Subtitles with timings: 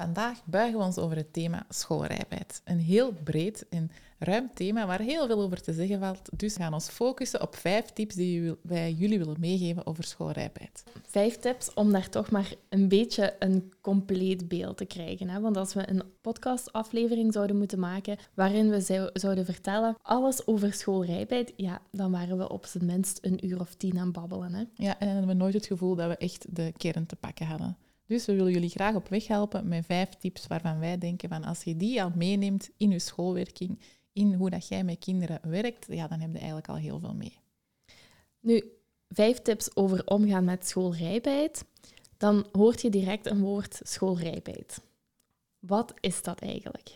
[0.00, 2.60] Vandaag buigen we ons over het thema schoolrijpheid.
[2.64, 6.28] Een heel breed en ruim thema waar heel veel over te zeggen valt.
[6.36, 10.84] Dus we gaan ons focussen op vijf tips die wij jullie willen meegeven over schoolrijpheid.
[11.06, 15.28] Vijf tips om daar toch maar een beetje een compleet beeld te krijgen.
[15.28, 15.40] Hè?
[15.40, 21.52] Want als we een podcastaflevering zouden moeten maken waarin we zouden vertellen alles over schoolrijpheid,
[21.56, 24.54] ja, dan waren we op zijn minst een uur of tien aan babbelen.
[24.54, 24.64] Hè?
[24.74, 27.46] Ja, en dan hebben we nooit het gevoel dat we echt de kern te pakken
[27.46, 27.76] hadden.
[28.10, 31.44] Dus we willen jullie graag op weg helpen met vijf tips waarvan wij denken van
[31.44, 33.78] als je die al meeneemt in je schoolwerking,
[34.12, 37.14] in hoe dat jij met kinderen werkt, ja, dan heb je eigenlijk al heel veel
[37.14, 37.38] mee.
[38.40, 38.72] Nu,
[39.08, 41.64] vijf tips over omgaan met schoolrijpheid.
[42.16, 44.80] Dan hoort je direct een woord schoolrijpheid.
[45.58, 46.88] Wat is dat eigenlijk?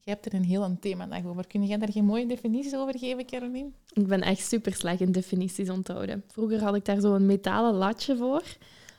[0.00, 1.46] Je hebt er een heel een thema over.
[1.46, 3.70] Kun jij daar geen mooie definities over geven, Caroline?
[3.92, 6.24] Ik ben echt super slecht in definities onthouden.
[6.26, 8.56] Vroeger had ik daar zo'n metalen latje voor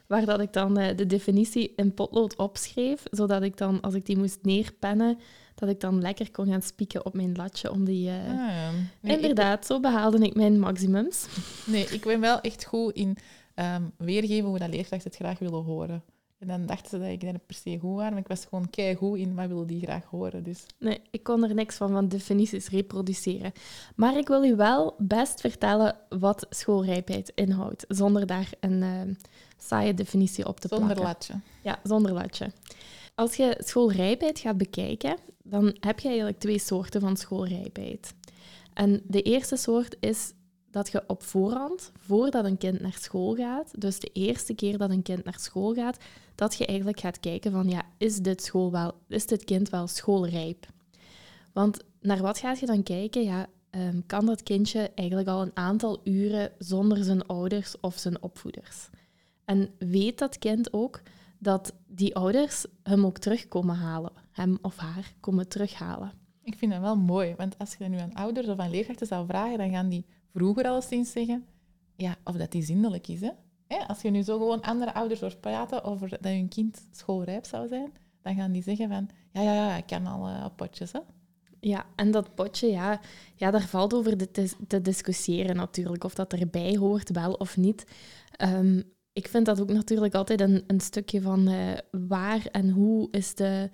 [0.08, 4.06] waar dat ik dan eh, de definitie in potlood opschreef, zodat ik dan, als ik
[4.06, 5.18] die moest neerpennen,
[5.56, 8.08] dat ik dan lekker kon gaan spieken op mijn latje om die...
[8.08, 8.30] Uh...
[8.30, 8.50] Ah,
[9.02, 9.16] ja.
[9.16, 11.28] Inderdaad, zo behaalde ik mijn maximums.
[11.66, 13.18] Nee, ik ben wel echt goed in
[13.56, 16.04] um, weergeven hoe dat leerkrachten het graag willen horen.
[16.40, 18.98] En dan dachten ze dat ik daar per se goed was, maar ik was gewoon
[18.98, 20.44] goed in wat willen die graag horen.
[20.44, 20.66] Dus.
[20.80, 23.52] Nee, ik kon er niks van van definities reproduceren.
[23.96, 29.16] Maar ik wil u wel best vertellen wat schoolrijpheid inhoudt, zonder daar een uh,
[29.66, 31.24] saaie definitie op te zonder plakken.
[31.24, 31.70] Zonder latje.
[31.70, 32.52] Ja, zonder latje.
[33.16, 38.14] Als je schoolrijpheid gaat bekijken, dan heb je eigenlijk twee soorten van schoolrijpheid.
[38.74, 40.34] En de eerste soort is
[40.72, 44.90] dat je op voorhand, voordat een kind naar school gaat, dus de eerste keer dat
[44.90, 45.98] een kind naar school gaat,
[46.36, 49.88] dat je eigenlijk gaat kijken van, ja, is dit, school wel, is dit kind wel
[49.88, 50.66] schoolrijp?
[51.54, 53.24] Want naar wat gaat je dan kijken?
[53.24, 58.22] Ja, um, kan dat kindje eigenlijk al een aantal uren zonder zijn ouders of zijn
[58.22, 58.90] opvoeders?
[59.46, 61.02] En weet dat kind ook
[61.40, 66.12] dat die ouders hem ook terugkomen halen, hem of haar komen terughalen?
[66.44, 69.26] Ik vind dat wel mooi, want als je nu aan ouders of aan leerkrachten zou
[69.26, 71.46] vragen, dan gaan die vroeger al eens zeggen
[71.96, 73.22] ja, of dat die zindelijk is.
[73.22, 73.78] Hè?
[73.88, 77.68] Als je nu zo gewoon andere ouders hoort praten over dat hun kind schoolrijp zou
[77.68, 77.92] zijn,
[78.22, 80.92] dan gaan die zeggen van, ja, ja, ja, ik kan al uh, potjes.
[80.92, 81.00] Hè?
[81.60, 83.00] Ja, en dat potje, ja,
[83.36, 87.86] ja daar valt over te, te discussiëren natuurlijk, of dat erbij hoort, wel of niet.
[88.44, 93.08] Um, ik vind dat ook natuurlijk altijd een, een stukje van uh, waar en hoe
[93.12, 93.70] is de,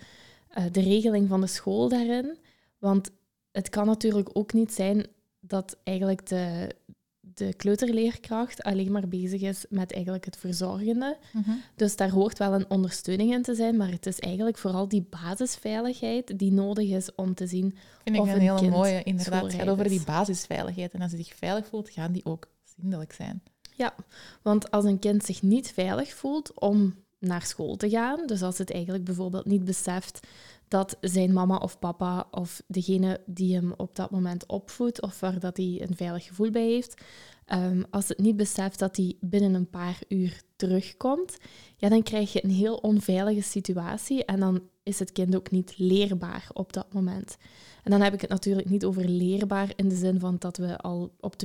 [0.57, 2.37] uh, de regeling van de school daarin.
[2.77, 3.11] Want
[3.51, 5.05] het kan natuurlijk ook niet zijn
[5.39, 6.75] dat eigenlijk de,
[7.19, 11.17] de kleuterleerkracht alleen maar bezig is met eigenlijk het verzorgende.
[11.33, 11.51] Mhm.
[11.75, 15.07] Dus daar hoort wel een ondersteuning in te zijn, maar het is eigenlijk vooral die
[15.09, 19.43] basisveiligheid die nodig is om te zien Vind of ik een, een hele mooie, inderdaad.
[19.43, 20.93] Het gaat over die basisveiligheid.
[20.93, 23.43] En als ze zich veilig voelt, gaan die ook zindelijk zijn.
[23.81, 23.95] Ja,
[24.41, 28.57] want als een kind zich niet veilig voelt om naar school te gaan, dus als
[28.57, 30.27] het eigenlijk bijvoorbeeld niet beseft
[30.67, 35.39] dat zijn mama of papa of degene die hem op dat moment opvoedt of waar
[35.39, 37.01] dat hij een veilig gevoel bij heeft,
[37.53, 41.37] um, als het niet beseft dat hij binnen een paar uur terugkomt,
[41.77, 45.73] ja, dan krijg je een heel onveilige situatie en dan is het kind ook niet
[45.77, 47.37] leerbaar op dat moment.
[47.83, 50.77] En dan heb ik het natuurlijk niet over leerbaar in de zin van dat we
[50.77, 51.35] al op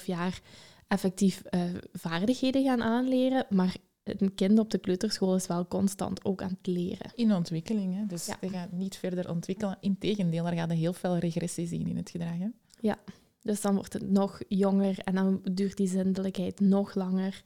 [0.00, 0.40] 2,5 jaar
[0.88, 6.42] effectief uh, vaardigheden gaan aanleren, maar een kind op de kleuterschool is wel constant ook
[6.42, 7.10] aan het leren.
[7.14, 8.06] In ontwikkeling, hè?
[8.06, 8.36] dus ja.
[8.40, 9.76] je gaat niet verder ontwikkelen.
[9.80, 12.38] Integendeel, daar gaat je heel veel regressie zien in het gedrag.
[12.38, 12.48] Hè?
[12.80, 12.98] Ja,
[13.42, 17.42] dus dan wordt het nog jonger en dan duurt die zindelijkheid nog langer.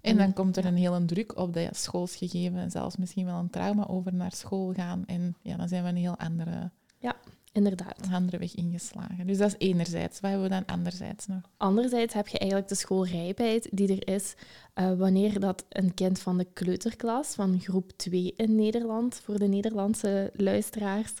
[0.00, 3.86] En dan komt er een hele druk op dat schoolsgegeven, zelfs misschien wel een trauma
[3.86, 5.06] over naar school gaan.
[5.06, 7.16] En ja, dan zijn we een heel andere ja.
[7.54, 7.98] Inderdaad.
[8.06, 9.26] Een andere weg ingeslagen.
[9.26, 10.20] Dus dat is enerzijds.
[10.20, 11.40] Wat hebben we dan anderzijds nog?
[11.56, 14.34] Anderzijds heb je eigenlijk de schoolrijpheid die er is
[14.74, 19.46] uh, wanneer dat een kind van de kleuterklas, van groep 2 in Nederland, voor de
[19.46, 21.12] Nederlandse luisteraars,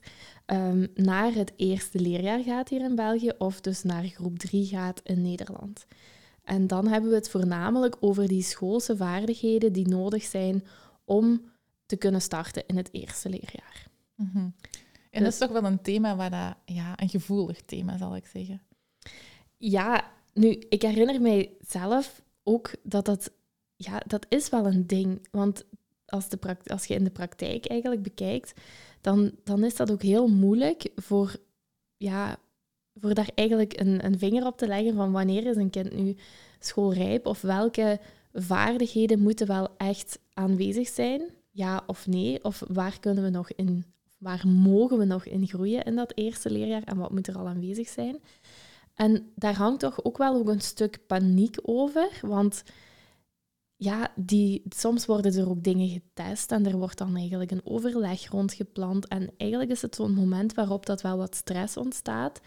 [0.46, 5.00] um, naar het eerste leerjaar gaat hier in België, of dus naar groep 3 gaat
[5.04, 5.86] in Nederland.
[6.44, 10.64] En dan hebben we het voornamelijk over die schoolse vaardigheden die nodig zijn
[11.04, 11.40] om
[11.86, 13.86] te kunnen starten in het eerste leerjaar.
[14.14, 14.54] Mm
[15.14, 18.26] en dat is toch wel een thema waar dat, ja, een gevoelig thema, zal ik
[18.26, 18.62] zeggen.
[19.56, 23.30] Ja, nu, ik herinner mij zelf ook dat dat,
[23.76, 25.28] ja, dat is wel een ding.
[25.30, 25.64] Want
[26.06, 28.60] als, de als je in de praktijk eigenlijk bekijkt,
[29.00, 31.36] dan, dan is dat ook heel moeilijk voor,
[31.96, 32.36] ja,
[32.94, 36.16] voor daar eigenlijk een, een vinger op te leggen van wanneer is een kind nu
[36.58, 38.00] schoolrijp of welke
[38.32, 43.84] vaardigheden moeten wel echt aanwezig zijn, ja of nee, of waar kunnen we nog in,
[44.24, 47.48] waar mogen we nog in groeien in dat eerste leerjaar en wat moet er al
[47.48, 48.18] aanwezig zijn.
[48.94, 52.62] En daar hangt toch ook wel ook een stuk paniek over, want
[53.76, 58.30] ja, die, soms worden er ook dingen getest en er wordt dan eigenlijk een overleg
[58.30, 59.08] rondgepland.
[59.08, 62.40] En eigenlijk is het zo'n moment waarop dat wel wat stress ontstaat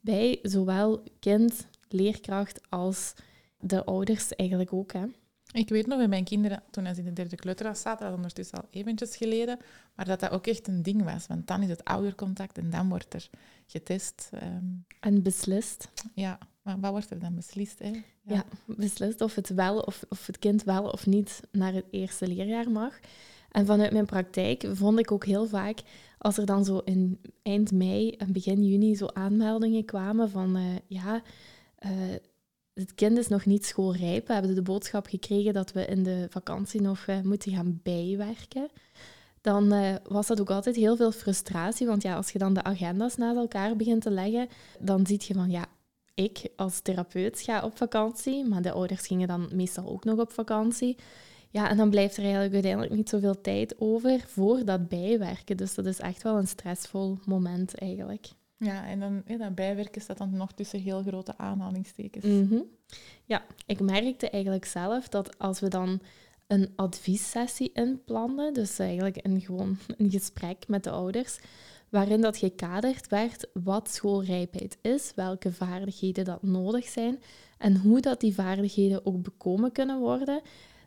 [0.00, 3.14] bij zowel kind, leerkracht als
[3.58, 4.92] de ouders eigenlijk ook.
[4.92, 5.04] Hè.
[5.52, 8.16] Ik weet nog bij mijn kinderen, toen ze in de derde kleuterklas zaten, dat is
[8.16, 9.58] ondertussen al eventjes geleden,
[9.94, 11.26] maar dat dat ook echt een ding was.
[11.26, 13.28] Want dan is het oudercontact en dan wordt er
[13.66, 14.30] getest.
[14.32, 14.64] Ehm,
[15.00, 15.88] en beslist.
[16.14, 17.78] Ja, maar wat wordt er dan beslist?
[17.78, 17.90] Hè?
[17.90, 18.02] Ja.
[18.22, 18.44] ja.
[18.66, 22.70] beslist of het, wel of, of het kind wel of niet naar het eerste leerjaar
[22.70, 22.98] mag.
[23.50, 25.82] En vanuit mijn praktijk vond ik ook heel vaak,
[26.18, 30.62] als er dan zo in eind mei en begin juni zo aanmeldingen kwamen van, uh,
[30.86, 31.22] ja,
[31.86, 31.90] uh,
[32.74, 34.26] het kind is nog niet schoolrijp.
[34.26, 38.68] We hebben de boodschap gekregen dat we in de vakantie nog uh, moeten gaan bijwerken.
[39.40, 41.86] Dan uh, was dat ook altijd heel veel frustratie.
[41.86, 44.48] Want ja, als je dan de agenda's naast elkaar begint te leggen,
[44.78, 45.66] dan zie je van ja,
[46.14, 50.32] ik als therapeut ga op vakantie, maar de ouders gingen dan meestal ook nog op
[50.32, 50.96] vakantie.
[51.50, 55.56] Ja, en dan blijft er eigenlijk uiteindelijk niet zoveel tijd over voor dat bijwerken.
[55.56, 58.28] Dus dat is echt wel een stressvol moment eigenlijk.
[58.62, 62.24] Ja, en dan ja, dat bijwerken staat dan nog tussen heel grote aanhalingstekens.
[62.24, 62.60] Mhm.
[63.24, 66.00] Ja, ik merkte eigenlijk zelf dat als we dan
[66.46, 71.38] een adviessessie inplannen, dus eigenlijk een, gewoon een gesprek met de ouders,
[71.88, 77.22] waarin dat gekaderd werd wat schoolrijpheid is, welke vaardigheden dat nodig zijn
[77.58, 80.40] en hoe dat die vaardigheden ook bekomen kunnen worden,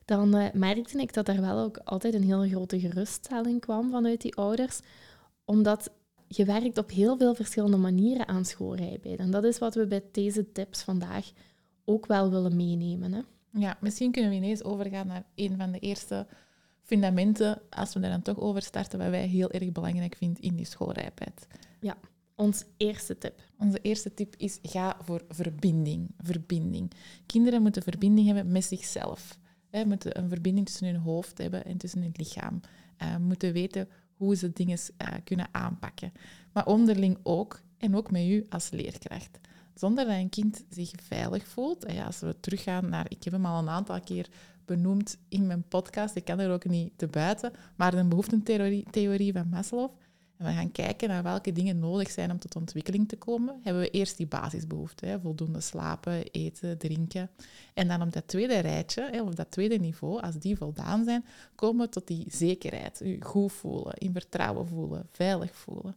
[0.06, 4.21] dan uh, merkte ik dat er wel ook altijd een heel grote geruststelling kwam vanuit
[4.21, 4.80] die ouders,
[5.45, 5.92] omdat
[6.27, 9.19] je werkt op heel veel verschillende manieren aan schoolrijpheid.
[9.19, 11.31] En dat is wat we bij deze tips vandaag
[11.86, 13.13] ook wel willen meenemen.
[13.13, 13.22] Hè?
[13.50, 16.27] Ja, misschien kunnen we ineens overgaan naar een van de eerste
[16.81, 20.56] fundamenten, als we daar dan toch over starten, wat wij heel erg belangrijk vinden in
[20.56, 21.48] die schoolrijpheid.
[21.80, 21.98] Ja,
[22.36, 23.42] ons eerste tip.
[23.60, 26.10] Onze eerste tip is ga voor verbinding.
[26.18, 26.92] Verbinding.
[27.25, 29.39] Kinderen moeten verbinding hebben met zichzelf.
[29.71, 32.62] Ze moeten een verbinding tussen hun hoofd hebben en tussen hun lichaam.
[33.01, 36.12] Uh, moeten weten hoe ze dingen uh, kunnen aanpakken.
[36.51, 39.39] Maar onderling ook, en ook met u als leerkracht.
[39.73, 41.85] Zonder dat een kind zich veilig voelt.
[41.85, 44.29] En ja, als we teruggaan naar, ik heb hem al een aantal keer
[44.65, 49.50] benoemd in mijn podcast, ik kan er ook niet te buiten, maar de behoeftentheorie van
[49.50, 49.91] Maslow.
[50.37, 53.59] We gaan kijken naar welke dingen nodig zijn om tot ontwikkeling te komen.
[53.61, 57.29] Hebben we eerst die basisbehoeften, hè, voldoende slapen, eten, drinken.
[57.73, 61.85] En dan op dat tweede rijtje, hè, dat tweede niveau, als die voldaan zijn, komen
[61.85, 63.01] we tot die zekerheid.
[63.01, 65.95] U goed voelen, in vertrouwen voelen, veilig voelen.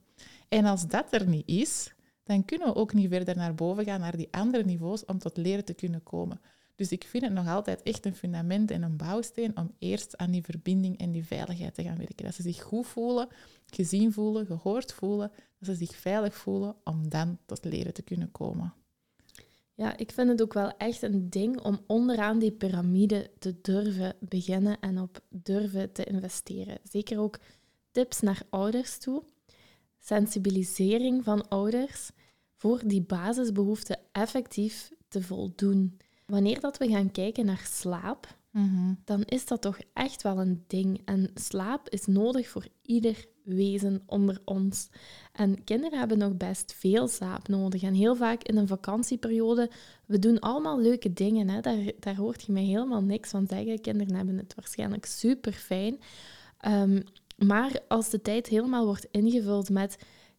[0.49, 1.93] En als dat er niet is,
[2.25, 5.37] dan kunnen we ook niet verder naar boven gaan, naar die andere niveaus, om tot
[5.37, 6.41] leren te kunnen komen.
[6.79, 10.31] Dus ik vind het nog altijd echt een fundament en een bouwsteen om eerst aan
[10.31, 12.25] die verbinding en die veiligheid te gaan werken.
[12.25, 13.29] Dat ze zich goed voelen,
[13.67, 18.31] gezien voelen, gehoord voelen, dat ze zich veilig voelen om dan tot leren te kunnen
[18.31, 18.75] komen.
[19.75, 24.17] Ja, ik vind het ook wel echt een ding om onderaan die piramide te durven
[24.21, 26.79] beginnen en op durven te investeren.
[26.83, 27.39] Zeker ook
[27.91, 29.23] tips naar ouders toe.
[29.99, 32.11] Sensibilisering van ouders
[32.55, 35.99] voor die basisbehoeften effectief te voldoen.
[36.29, 38.95] Wanneer dat we gaan kijken naar slaap, mhm.
[39.05, 41.01] dan is dat toch echt wel een ding.
[41.05, 44.89] En slaap is nodig voor ieder wezen onder ons.
[45.33, 47.83] En kinderen hebben nog best veel slaap nodig.
[47.83, 49.71] En heel vaak in een vakantieperiode,
[50.07, 51.49] we doen allemaal leuke dingen.
[51.49, 51.61] Hè?
[51.61, 53.81] Daar, daar hoort je mij helemaal niks van zeggen.
[53.81, 56.01] Kinderen hebben het waarschijnlijk super fijn.
[56.59, 57.03] Ehm,
[57.37, 59.99] maar als de tijd helemaal wordt ingevuld met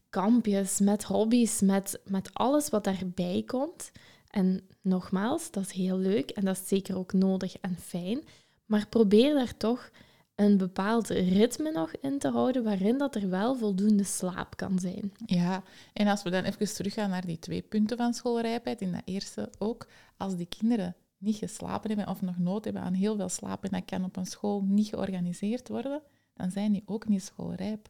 [0.10, 3.92] kampjes, met hobby's, met, met alles wat daarbij komt.
[4.30, 8.24] En nogmaals, dat is heel leuk en dat is zeker ook nodig en fijn.
[8.66, 9.90] Maar probeer daar toch
[10.36, 15.12] een bepaald ritme nog in te houden waarin dat er wel voldoende slaap kan zijn.
[15.26, 19.02] Ja, en als we dan even teruggaan naar die twee punten van schoolrijpheid, in dat
[19.06, 23.30] eerste ook, als die kinderen niet geslapen hebben of nog nood hebben aan heel veel
[23.30, 26.02] slaap en dat kan op een school niet georganiseerd worden,
[26.34, 27.90] dan zijn die ook niet schoolrijp.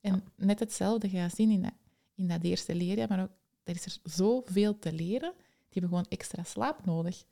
[0.00, 1.74] En net hetzelfde ga je zien in dat,
[2.14, 5.32] in dat eerste leerjaar, maar ook, er is er zoveel te leren,
[5.68, 7.24] die hebben gewoon extra slaap nodig.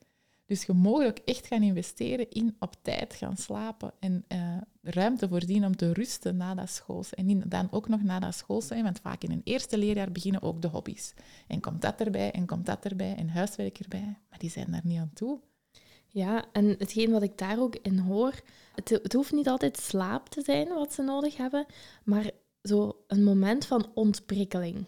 [0.47, 5.29] Dus je mag ook echt gaan investeren in op tijd gaan slapen en uh, ruimte
[5.29, 7.15] voorzien om te rusten na dat schoolse.
[7.17, 10.63] En dan ook nog na dat schoolse, want vaak in een eerste leerjaar beginnen ook
[10.63, 11.15] de hobby's.
[11.47, 14.19] En komt dat erbij, en komt dat erbij, en huiswerk erbij.
[14.31, 15.41] Maar die zijn daar niet aan toe.
[16.09, 18.41] Ja, en hetgeen wat ik daar ook in hoor,
[18.75, 21.67] het, het hoeft niet altijd slaap te zijn wat ze nodig hebben,
[22.05, 22.31] maar
[22.63, 24.87] zo een moment van ontprikkeling.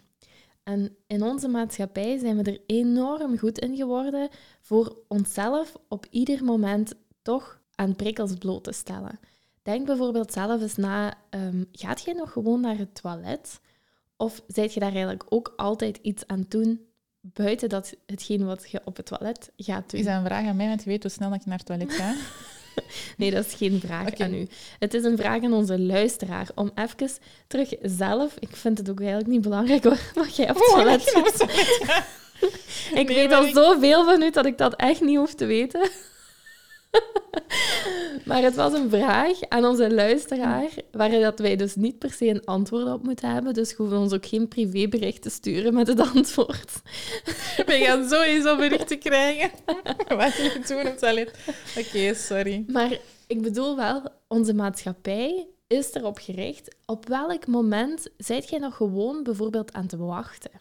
[0.63, 4.29] En in onze maatschappij zijn we er enorm goed in geworden
[4.61, 9.19] voor onszelf op ieder moment toch aan prikkels bloot te stellen.
[9.61, 13.61] Denk bijvoorbeeld zelf eens na, um, gaat jij nog gewoon naar het toilet?
[14.17, 16.87] Of zijt je daar eigenlijk ook altijd iets aan doen
[17.21, 19.99] buiten dat hetgeen wat je op het toilet gaat doen?
[19.99, 21.67] Is dat een vraag aan mij, want je weet hoe snel dat je naar het
[21.67, 22.17] toilet gaat?
[23.17, 24.47] nee, dat is geen vraag aan u.
[24.79, 27.09] Het is een vraag aan onze luisteraar om even
[27.47, 28.35] terug zelf...
[28.39, 31.41] Ik vind het ook eigenlijk niet belangrijk hoor, wat jij op het toilet doet.
[32.93, 35.89] ik weet al zoveel van u dat ik dat echt niet hoef te weten.
[38.25, 42.27] maar het was een vraag aan onze luisteraar, waar dat wij dus niet per se
[42.27, 43.53] een antwoord op moeten hebben.
[43.53, 46.81] Dus we hoeven ons ook geen privébericht te sturen met het antwoord.
[47.65, 49.51] We gaan sowieso berichten krijgen.
[50.17, 51.39] Wat je doen op toilet.
[51.77, 52.63] Oké, sorry.
[52.67, 56.75] Maar ik bedoel wel, onze maatschappij is erop gericht.
[56.85, 60.51] Op welk moment zijt jij nog gewoon bijvoorbeeld aan het wachten?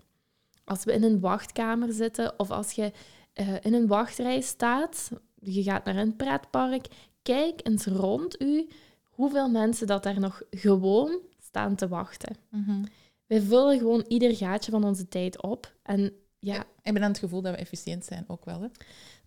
[0.64, 2.92] Als we in een wachtkamer zitten of als je
[3.40, 5.10] uh, in een wachtrij staat,
[5.54, 6.86] je gaat naar een pretpark,
[7.22, 8.68] kijk eens rond u
[9.04, 12.36] hoeveel mensen dat daar nog gewoon staan te wachten.
[12.50, 12.84] Mm
[13.26, 15.74] Wij vullen gewoon ieder gaatje van onze tijd op.
[15.82, 16.64] En ja...
[16.82, 18.68] Heb je dan het gevoel dat we efficiënt zijn ook wel, hè?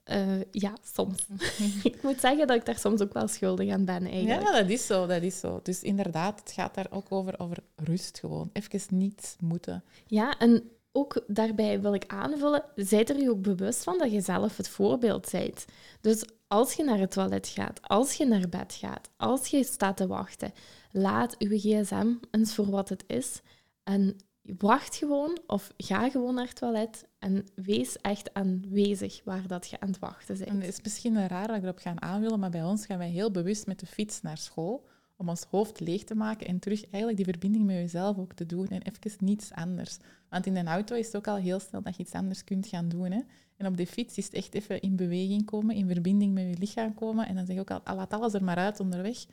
[0.06, 1.28] Uh, ja, soms.
[1.84, 4.42] ik moet zeggen dat ik daar soms ook wel schuldig aan ben, eigenlijk.
[4.42, 5.60] Ja, dat is zo, dat is zo.
[5.63, 8.50] Dus inderdaad, het gaat daar ook over, over rust gewoon.
[8.54, 9.84] Even niets moeten.
[10.08, 14.21] Ja, en ook daarbij wil ik aanvullen, zijt er je ook bewust van dat je
[14.21, 15.65] zelf het voorbeeld bent.
[16.01, 19.98] Dus als je naar het toilet gaat, als je naar bed gaat, als je staat
[19.98, 20.53] te wachten,
[20.91, 23.41] laat uw gsm eens voor wat het is
[23.83, 24.15] en
[24.57, 29.79] wacht gewoon of ga gewoon naar het toilet en wees echt aanwezig waar dat je
[29.79, 30.50] aan het wachten bent.
[30.50, 33.10] En het is misschien raar dat ik erop ga aanvullen, maar bij ons gaan wij
[33.10, 36.81] heel bewust met de fiets naar school om ons hoofd leeg te maken en terug
[36.81, 39.98] eigenlijk die verbinding met jezelf ook te doen en even niets anders.
[40.32, 42.68] Want in een auto is het ook al heel snel dat je iets anders kunt
[42.68, 43.12] gaan doen.
[43.12, 43.22] Hè?
[43.58, 46.58] En op de fiets is het echt even in beweging komen, in verbinding met je
[46.58, 47.28] lichaam komen.
[47.28, 49.26] En dan zeg je ook al, laat alles er maar uit onderweg.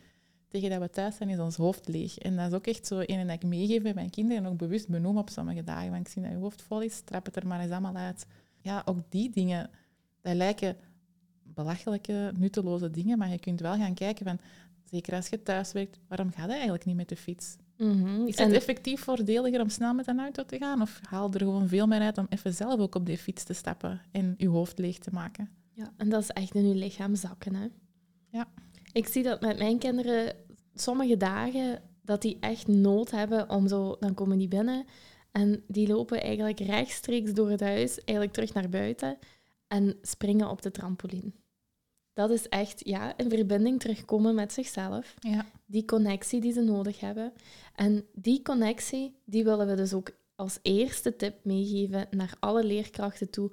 [0.49, 2.19] Tegen dat we thuis zijn, is ons hoofd leeg.
[2.19, 4.57] En dat is ook echt zo een dat ik meegeef bij mijn kinderen en ook
[4.57, 5.91] bewust benoem op sommige dagen.
[5.91, 8.27] Want ik zie dat je hoofd vol is, trap het er maar eens allemaal uit.
[8.61, 9.71] Ja, ook die dingen,
[10.21, 10.77] dat lijken
[11.43, 14.39] belachelijke, nutteloze dingen, maar je kunt wel gaan kijken van,
[14.91, 17.57] zeker als je thuis werkt, waarom gaat je eigenlijk niet met de fiets?
[17.77, 18.27] Mhm.
[18.27, 20.83] Is het effectief voordeliger om snel met een auto te gaan?
[20.83, 23.53] Of haal er gewoon veel meer uit om even zelf ook op die fiets te
[23.53, 25.51] stappen en je hoofd leeg te maken?
[25.73, 27.55] Ja, en dat is echt in je lichaam zakken.
[27.55, 27.67] Hè?
[28.29, 28.49] Ja.
[28.93, 30.35] Ik zie dat met mijn kinderen
[30.75, 34.85] sommige dagen dat die echt nood hebben om zo, dan komen die binnen
[35.33, 39.19] en die lopen eigenlijk rechtstreeks door het huis, eigenlijk terug naar buiten
[39.69, 41.33] en springen op de trampoline.
[42.19, 45.15] Dat is echt ja, in verbinding terugkomen met zichzelf.
[45.19, 45.47] Ja.
[45.67, 47.33] Die connectie die ze nodig hebben.
[47.75, 53.31] En die connectie, die willen we dus ook als eerste tip meegeven naar alle leerkrachten
[53.31, 53.51] toe.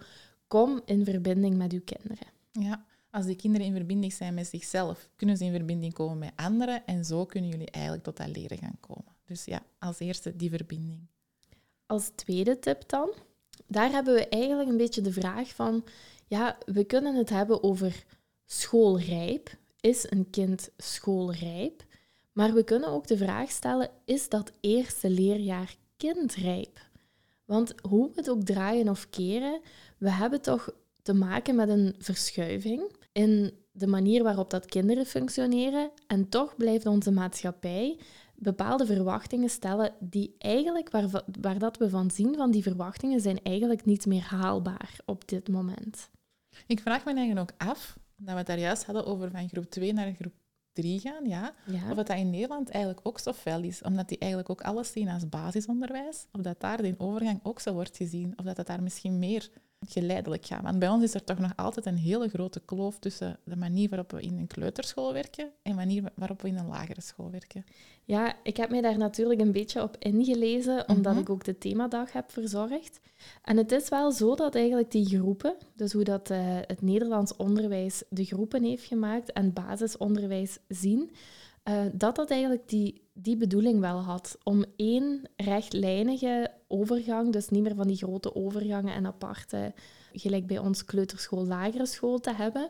[0.47, 2.27] Kom in verbinding met uw kinderen.
[2.51, 6.33] Ja, als die kinderen in verbinding zijn met zichzelf, kunnen ze in verbinding komen met
[6.35, 9.15] anderen en zo kunnen jullie eigenlijk tot dat leren gaan komen.
[9.25, 10.99] Dus ja, als eerste die verbinding.
[11.85, 13.13] Als tweede tip dan,
[13.67, 15.83] daar hebben we eigenlijk een beetje de vraag van,
[16.27, 18.05] ja, we kunnen het hebben over
[18.45, 19.49] schoolrijp.
[19.79, 21.83] Is een kind schoolrijp?
[22.31, 26.79] Maar we kunnen ook de vraag stellen, is dat eerste leerjaar kindrijp?
[27.45, 29.61] Want hoe we het ook draaien of keren,
[29.97, 30.69] we hebben toch
[31.01, 35.91] te maken met een verschuiving in de manier waarop dat kinderen functioneren.
[36.07, 37.99] En toch blijft onze maatschappij
[38.35, 43.39] bepaalde verwachtingen stellen die eigenlijk, waar, waar dat we van zien, van die verwachtingen zijn
[43.43, 46.09] eigenlijk niet meer haalbaar op dit moment.
[46.67, 49.69] Ik vraag me eigenlijk ook af, dat we het daar juist hadden over van groep
[49.69, 50.33] 2 naar groep
[50.73, 51.53] 3 gaan, ja.
[51.89, 54.91] Of dat, dat in Nederland eigenlijk ook zo fel is, omdat die eigenlijk ook alles
[54.91, 56.25] zien als basisonderwijs.
[56.31, 58.33] Of dat daar de overgang ook zo wordt gezien.
[58.35, 59.49] Of dat het daar misschien meer
[59.87, 60.61] geleidelijk gaat.
[60.61, 63.89] Want bij ons is er toch nog altijd een hele grote kloof tussen de manier
[63.89, 67.31] waarop we in een kleuterschool werken en de manier waarop we in een lagere school
[67.31, 67.65] werken.
[68.03, 71.21] Ja, ik heb mij daar natuurlijk een beetje op ingelezen, omdat mhm.
[71.21, 72.99] ik ook de themadag heb verzorgd.
[73.43, 77.35] En het is wel zo dat eigenlijk die groepen, dus hoe dat uh, het Nederlands
[77.35, 81.11] onderwijs de groepen heeft gemaakt en basisonderwijs zien,
[81.69, 84.37] uh, dat dat eigenlijk die, die bedoeling wel had.
[84.43, 89.73] Om één rechtlijnige overgang, dus niet meer van die grote overgangen en aparte,
[90.13, 92.69] gelijk bij ons kleuterschool, lagere school te hebben.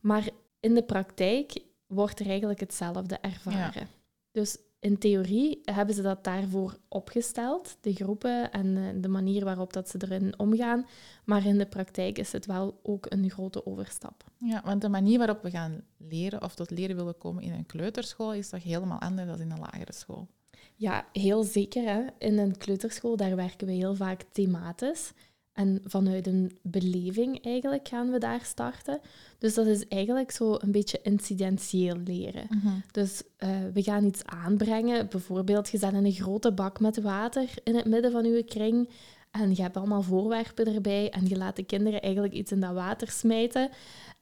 [0.00, 0.28] Maar
[0.60, 3.88] in de praktijk wordt er eigenlijk hetzelfde ervaren.
[4.30, 9.88] Dus in theorie hebben ze dat daarvoor opgesteld, de groepen en de manier waarop dat
[9.88, 10.86] ze erin omgaan.
[11.24, 14.24] Maar in de praktijk is het wel ook een grote overstap.
[14.38, 17.66] Ja, want de manier waarop we gaan leren of tot leren willen komen in een
[17.66, 20.28] kleuterschool is toch helemaal anders dan in een lagere school?
[20.74, 21.82] Ja, heel zeker.
[21.82, 22.02] Hè?
[22.18, 25.12] In een kleuterschool, daar werken we heel vaak thematisch.
[25.56, 29.00] En vanuit een beleving eigenlijk gaan we daar starten.
[29.38, 32.48] Dus dat is eigenlijk zo een beetje incidentieel leren.
[32.92, 35.08] Dus uh, we gaan iets aanbrengen.
[35.08, 38.88] Bijvoorbeeld, je zet een grote bak met water in het midden van je kring.
[39.30, 41.10] En je hebt allemaal voorwerpen erbij.
[41.10, 43.70] En je laat de kinderen eigenlijk iets in dat water smijten.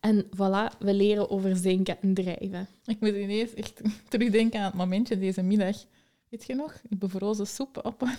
[0.01, 2.69] En voilà, we leren over zinken en drijven.
[2.85, 5.85] Ik moet ineens echt terugdenken aan het momentje deze middag.
[6.29, 6.81] Weet je nog?
[6.89, 8.19] Ik bevrozen soep opwarmen.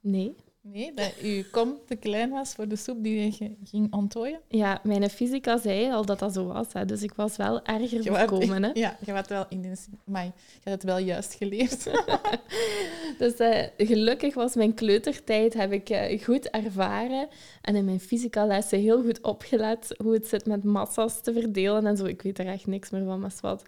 [0.00, 0.36] Nee.
[0.64, 4.40] Nee, dat uw kom te klein was voor de soep die je ging ontdooien?
[4.48, 6.66] Ja, mijn fysica zei al dat dat zo was.
[6.72, 6.84] Hè.
[6.84, 8.62] Dus ik was wel erger voorkomen.
[8.62, 8.70] Hè.
[8.82, 10.30] Ja, je had wel in maar je
[10.64, 11.90] had het wel juist geleerd.
[13.18, 17.28] dus uh, gelukkig was mijn kleutertijd heb ik uh, goed ervaren.
[17.62, 21.86] En in mijn fysica lessen heel goed opgelet hoe het zit met massa's te verdelen
[21.86, 22.04] en zo.
[22.04, 23.62] Ik weet er echt niks meer van, maar wat.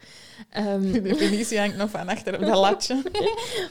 [0.58, 3.02] Um, de definitie hangt nog van achter op dat latje.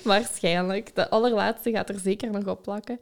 [0.04, 0.96] Waarschijnlijk.
[0.96, 3.00] De allerlaatste gaat er zeker nog op plakken.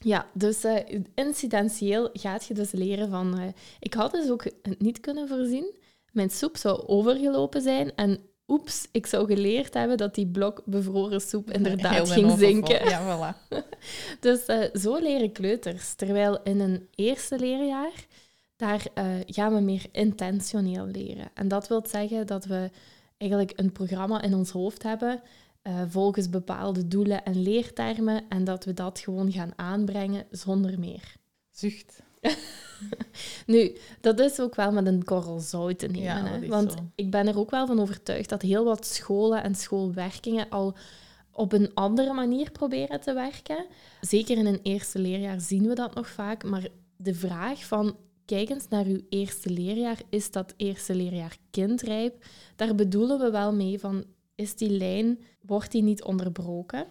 [0.00, 0.78] Ja, dus uh,
[1.14, 3.40] incidentieel gaat je dus leren van...
[3.40, 3.46] Uh,
[3.78, 4.44] ik had dus ook
[4.78, 5.74] niet kunnen voorzien.
[6.12, 11.20] Mijn soep zou overgelopen zijn en oeps, ik zou geleerd hebben dat die blok bevroren
[11.20, 12.88] soep inderdaad ging zinken.
[12.88, 13.48] Ja, voilà.
[14.20, 15.94] dus uh, zo leren kleuters.
[15.94, 18.06] Terwijl in een eerste leerjaar,
[18.56, 18.86] daar
[19.26, 21.30] gaan we meer intentioneel leren.
[21.34, 22.70] En dat wil zeggen dat we
[23.16, 25.22] eigenlijk een programma in ons hoofd hebben
[25.66, 31.16] uh, volgens bepaalde doelen en leertermen en dat we dat gewoon gaan aanbrengen zonder meer.
[31.50, 32.02] Zucht.
[33.46, 36.24] nu, dat is ook wel met een korrel zout te nemen.
[36.24, 36.46] hè?
[36.46, 40.76] Want ik ben er ook wel van overtuigd dat heel wat scholen en schoolwerkingen al
[41.32, 43.66] op een andere manier proberen te werken.
[44.00, 46.44] Zeker in een eerste leerjaar zien we dat nog vaak.
[46.44, 52.24] Maar de vraag van, kijk eens naar uw eerste leerjaar, is dat eerste leerjaar kindrijp?
[52.56, 56.86] Daar bedoelen we wel mee van, is die lijn, wordt die niet onderbroken.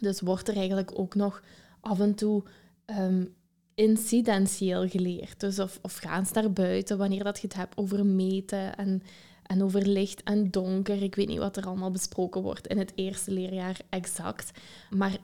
[0.00, 1.42] Dus wordt er eigenlijk ook nog
[1.80, 2.44] af en toe
[2.86, 3.34] um,
[3.74, 5.40] incidentieel geleerd.
[5.40, 9.02] Dus of, of gaan ze naar buiten wanneer dat je het hebt over meten en,
[9.42, 11.02] en over licht en donker.
[11.02, 14.58] Ik weet niet wat er allemaal besproken wordt in het eerste leerjaar exact.
[14.90, 15.18] Maar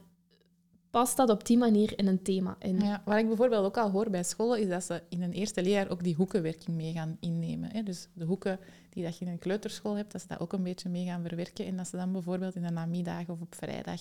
[0.95, 2.81] past dat op die manier in een thema in.
[2.81, 5.63] Ja, wat ik bijvoorbeeld ook al hoor bij scholen, is dat ze in een eerste
[5.63, 7.71] leerjaar ook die hoekenwerking mee gaan innemen.
[7.73, 7.83] Hè?
[7.83, 8.59] Dus de hoeken
[8.91, 11.23] die dat je in een kleuterschool hebt, dat ze dat ook een beetje mee gaan
[11.27, 11.67] verwerken.
[11.67, 14.01] En dat ze dan bijvoorbeeld in de namiddag of op vrijdag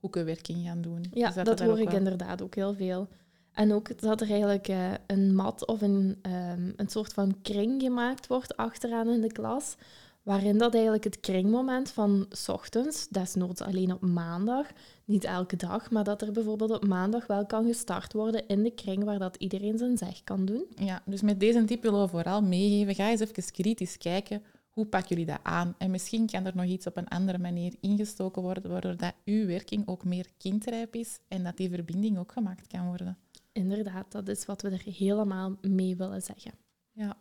[0.00, 1.04] hoekenwerking gaan doen.
[1.12, 3.08] Ja, dus dat, hoor ik inderdaad ook heel veel.
[3.52, 7.82] En ook dat er eigenlijk uh, een mat of een, um, een soort van kring
[7.82, 9.76] gemaakt wordt achteraan in de klas,
[10.24, 14.66] waarin dat eigenlijk het kringmoment van s ochtends, desnoods alleen op maandag,
[15.04, 18.70] niet elke dag, maar dat er bijvoorbeeld op maandag wel kan gestart worden in de
[18.70, 20.66] kring waar dat iedereen zijn zeg kan doen.
[20.76, 22.94] Ja, dus met deze tip willen we vooral meegeven.
[22.94, 24.42] Ga eens even kritisch kijken.
[24.70, 25.74] Hoe pakken jullie dat aan?
[25.78, 29.46] En misschien kan er nog iets op een andere manier ingestoken worden, waardoor dat uw
[29.46, 33.18] werking ook meer kindrijp is en dat die verbinding ook gemaakt kan worden.
[33.52, 36.52] Inderdaad, dat is wat we er helemaal mee willen zeggen.
[36.92, 37.16] Ja,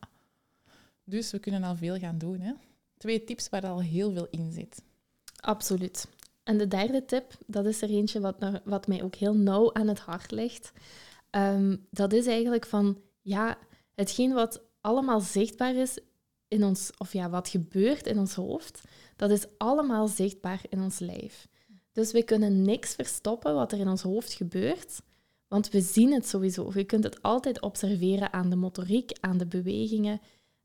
[1.04, 2.40] dus we kunnen al veel gaan doen.
[2.40, 2.54] Hè?
[3.04, 4.84] Twee tips waar al heel veel in zit.
[5.36, 6.08] Absoluut.
[6.44, 9.88] En de derde tip, dat is er eentje wat, wat mij ook heel nauw aan
[9.88, 10.72] het hart ligt.
[11.30, 13.58] Ehm, dat is eigenlijk van, ja,
[13.96, 15.98] hetgeen wat allemaal zichtbaar is
[16.48, 18.82] in ons, of ja, wat gebeurt in ons hoofd,
[19.16, 21.48] dat is allemaal zichtbaar in ons lijf.
[21.92, 25.02] Dus we kunnen niks verstoppen wat er in ons hoofd gebeurt,
[25.48, 26.72] want we zien het sowieso.
[26.74, 30.22] Je kunt het altijd observeren aan de motoriek, aan de bewegingen.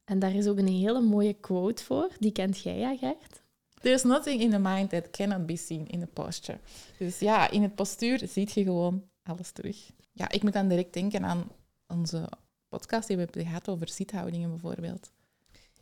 [0.08, 2.08] En daar is ook een hele mooie quote voor.
[2.18, 3.42] Die kent jij, ja, Gert?
[3.80, 6.58] There's nothing in the mind that cannot be seen in the posture.
[6.98, 9.90] Dus ja, in het postuur ziet je gewoon alles terug.
[10.12, 11.50] Ja, ik moet dan direct denken aan
[11.86, 12.28] onze
[12.68, 15.10] podcast die we hebben gehad over zithoudingen bijvoorbeeld.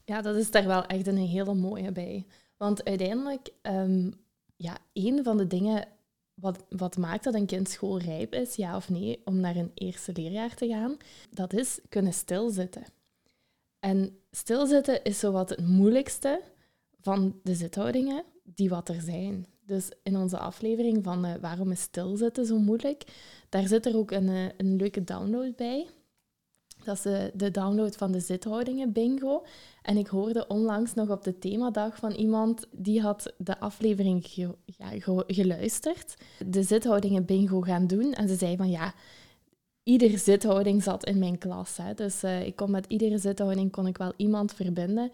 [0.05, 2.27] Ja, dat is daar wel echt een hele mooie bij.
[2.57, 4.15] Want uiteindelijk, um,
[4.57, 5.89] ja, een van de dingen
[6.35, 10.13] wat, wat maakt dat een kind schoolrijp is, ja of nee, om naar een eerste
[10.13, 10.97] leerjaar te gaan,
[11.31, 12.85] dat is kunnen stilzitten.
[13.87, 16.41] En stilzitten is zo wat het moeilijkste
[17.01, 19.47] van de zithoudingen die wat er zijn.
[19.67, 23.05] Dus in onze aflevering van uh, Waarom is stilzitten zo moeilijk,
[23.49, 25.87] daar zit er ook een, uh, een leuke download bij.
[26.85, 29.45] Dat is uh, de download van de zithoudingen bingo.
[29.83, 34.27] En ik hoorde onlangs nog op de themadag van iemand die had de aflevering
[34.65, 34.89] ja,
[35.27, 36.15] geluisterd.
[36.47, 38.13] De zithoudingen bingo gaan doen.
[38.13, 38.95] En ze zei van ja,
[39.87, 41.77] iedere zithouding zat in mijn klas.
[41.77, 41.95] Hè.
[41.95, 45.11] Dus ik kon met iedere zithouding kon ik wel iemand verbinden.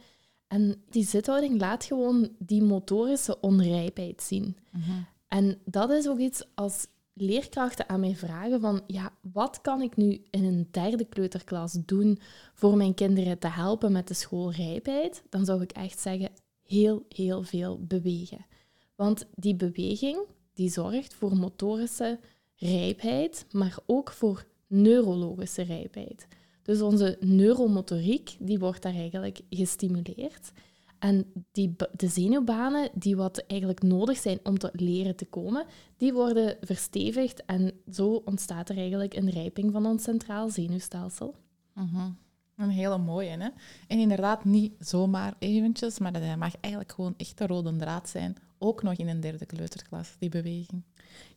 [0.47, 4.57] En die zithouding laat gewoon die motorische onrijpheid zien.
[4.71, 4.91] Mhm.
[5.29, 9.97] En dat is ook iets als leerkrachten aan mij vragen van, ja, wat kan ik
[9.97, 12.19] nu in een derde kleuterklas doen
[12.55, 15.23] voor mijn kinderen te helpen met de schoolrijpheid?
[15.29, 16.31] Dan zou ik echt zeggen,
[16.63, 18.47] heel, heel veel bewegen.
[18.95, 20.19] Want die beweging
[20.55, 22.19] die zorgt voor motorische
[22.57, 26.27] rijpheid, maar ook voor neurologische rijpheid.
[26.63, 30.53] Dus onze neuromotoriek die wordt daar eigenlijk gestimuleerd.
[30.99, 36.13] En die, de zenuwbanen die wat eigenlijk nodig zijn om tot leren te komen, die
[36.13, 41.35] worden verstevigd en zo ontstaat er eigenlijk een rijping van ons centraal zenuwstelsel.
[41.75, 42.11] Mhm.
[42.57, 43.49] Een hele mooie, hè?
[43.89, 48.37] En inderdaad niet zomaar eventjes, maar dat mag eigenlijk gewoon echt de rode draad zijn.
[48.65, 50.83] Ook nog in een derde kleuterklas, die beweging.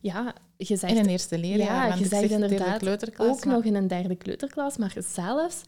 [0.00, 0.92] Ja, je zegt...
[0.92, 1.88] In een eerste leerjaar.
[1.88, 5.62] Ja, je zegt inderdaad ook nog in een derde kleuterklas, maar zelfs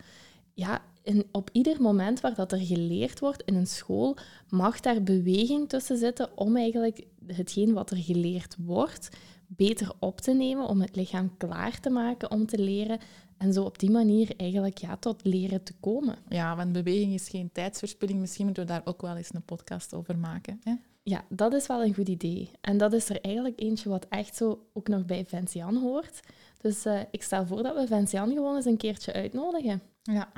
[0.55, 4.16] ja, in, op ieder moment waar dat er geleerd wordt in een school,
[4.49, 9.09] mag daar beweging tussen zitten om eigenlijk hetgeen wat er geleerd wordt
[9.47, 12.99] beter op te nemen, om het lichaam klaar te maken om te leren
[13.37, 16.16] en zo op die manier eigenlijk ja, tot leren te komen.
[16.29, 18.21] Ja, want beweging is geen tijdsverspilling.
[18.21, 20.61] Misschien moeten we daar ook wel eens een podcast over maken.
[20.64, 20.75] Hè?
[21.09, 22.51] Ja, dat is wel een goed idee.
[22.61, 26.21] En dat is er eigenlijk eentje wat echt zo ook nog bij Vincian hoort.
[26.61, 29.83] Dus uh, ik stel voor dat we Vincian gewoon eens een keertje uitnodigen.
[30.03, 30.33] Ja,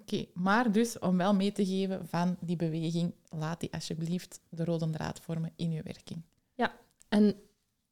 [0.00, 0.24] oké.
[0.34, 4.90] Maar dus om wel mee te geven van die beweging, laat die alsjeblieft de rode
[4.90, 6.22] draad vormen in je werking.
[6.54, 6.72] Ja,
[7.08, 7.34] en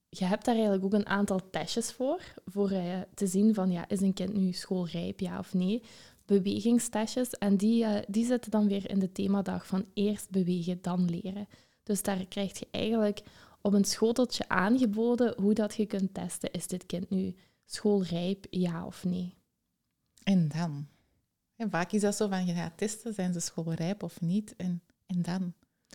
[0.09, 3.88] je hebt daar eigenlijk ook een aantal testjes voor, voor uh, te zien van ja,
[3.88, 5.83] is een kind nu schoolrijp, ja of nee.
[6.27, 7.31] Bewegingstestjes.
[7.31, 11.48] En die, uh, die zitten dan weer in de themadag van eerst bewegen, dan leren.
[11.85, 13.23] Dus daar krijg je eigenlijk
[13.61, 16.51] op een schoteltje aangeboden hoe dat je kunt testen.
[16.51, 19.35] Is dit kind nu schoolrijp, ja of nee?
[20.23, 20.87] En dan?
[21.57, 24.55] En vaak is dat zo van, je gaat testen, zijn ze schoolrijp of niet?
[24.57, 25.53] En, en dan?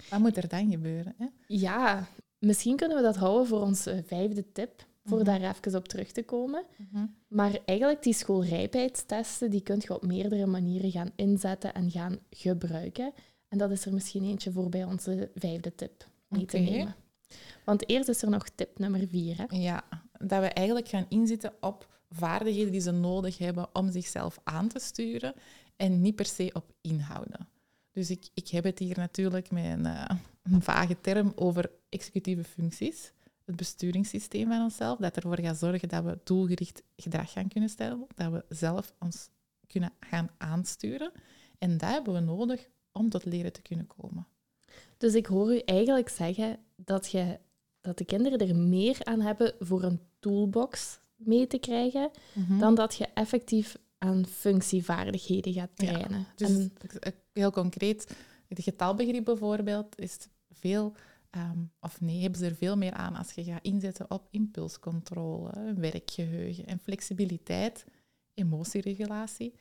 [0.09, 1.15] Wat moet er dan gebeuren?
[1.17, 1.25] Hè?
[1.47, 5.25] Ja, misschien kunnen we dat houden voor onze vijfde tip, voor mhm.
[5.25, 6.63] daar even op terug te komen.
[6.75, 7.05] Mhm.
[7.27, 13.13] Maar eigenlijk die schoolrijpheidstesten, die kun je op meerdere manieren gaan inzetten en gaan gebruiken.
[13.49, 16.95] En dat is er misschien eentje voor bij onze vijfde tip mee te nemen.
[17.65, 19.37] Want eerst is er nog tip nummer vier.
[19.37, 19.57] Hè?
[19.57, 19.83] Ja,
[20.19, 24.79] dat we eigenlijk gaan inzetten op vaardigheden die ze nodig hebben om zichzelf aan te
[24.79, 25.33] sturen
[25.75, 27.47] en niet per se op inhouden.
[27.91, 30.05] Dus ik, ik heb het hier natuurlijk met een, uh,
[30.43, 33.11] een vage term over executieve functies.
[33.45, 38.07] Het besturingssysteem van onszelf, dat ervoor gaat zorgen dat we doelgericht gedrag gaan kunnen stellen,
[38.15, 39.29] dat we zelf ons
[39.67, 41.11] kunnen gaan aansturen.
[41.57, 44.27] En dat hebben we nodig om tot leren te kunnen komen.
[44.97, 47.39] Dus ik hoor u eigenlijk zeggen dat, je,
[47.81, 52.59] dat de kinderen er meer aan hebben voor een toolbox mee te krijgen, mhm.
[52.59, 56.25] dan dat je effectief aan functievaardigheden gaat trainen.
[56.35, 56.67] dus
[57.33, 58.15] heel concreet,
[58.47, 60.17] het getalbegrip bijvoorbeeld is
[60.49, 60.93] veel,
[61.29, 65.73] ehm, of nee, hebben ze er veel meer aan als je gaat inzetten op impulscontrole,
[65.73, 67.85] werkgeheugen en flexibiliteit,
[68.33, 69.53] emotieregulatie.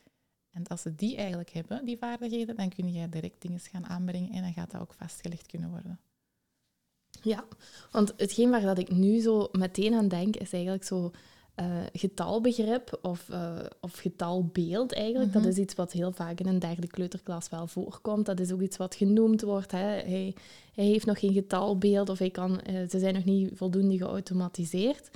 [0.51, 4.31] En als ze die eigenlijk hebben, die vaardigheden, dan kun je direct dingen gaan aanbrengen
[4.31, 5.99] en dan gaat dat ook vastgelegd kunnen worden.
[7.21, 7.45] Ja,
[7.91, 11.11] want hetgeen waar dat ik nu zo meteen aan denk, is eigenlijk zo
[11.59, 15.33] uh, getalbegrip of, uh, of getalbeeld eigenlijk.
[15.33, 15.51] Dat mhm.
[15.51, 18.25] is iets wat heel vaak in een derde kleuterklas wel voorkomt.
[18.25, 19.71] Dat is ook iets wat genoemd wordt.
[19.71, 19.77] Hè.
[19.77, 20.35] Hij,
[20.73, 25.09] hij heeft nog geen getalbeeld of hij kan, uh, ze zijn nog niet voldoende geautomatiseerd.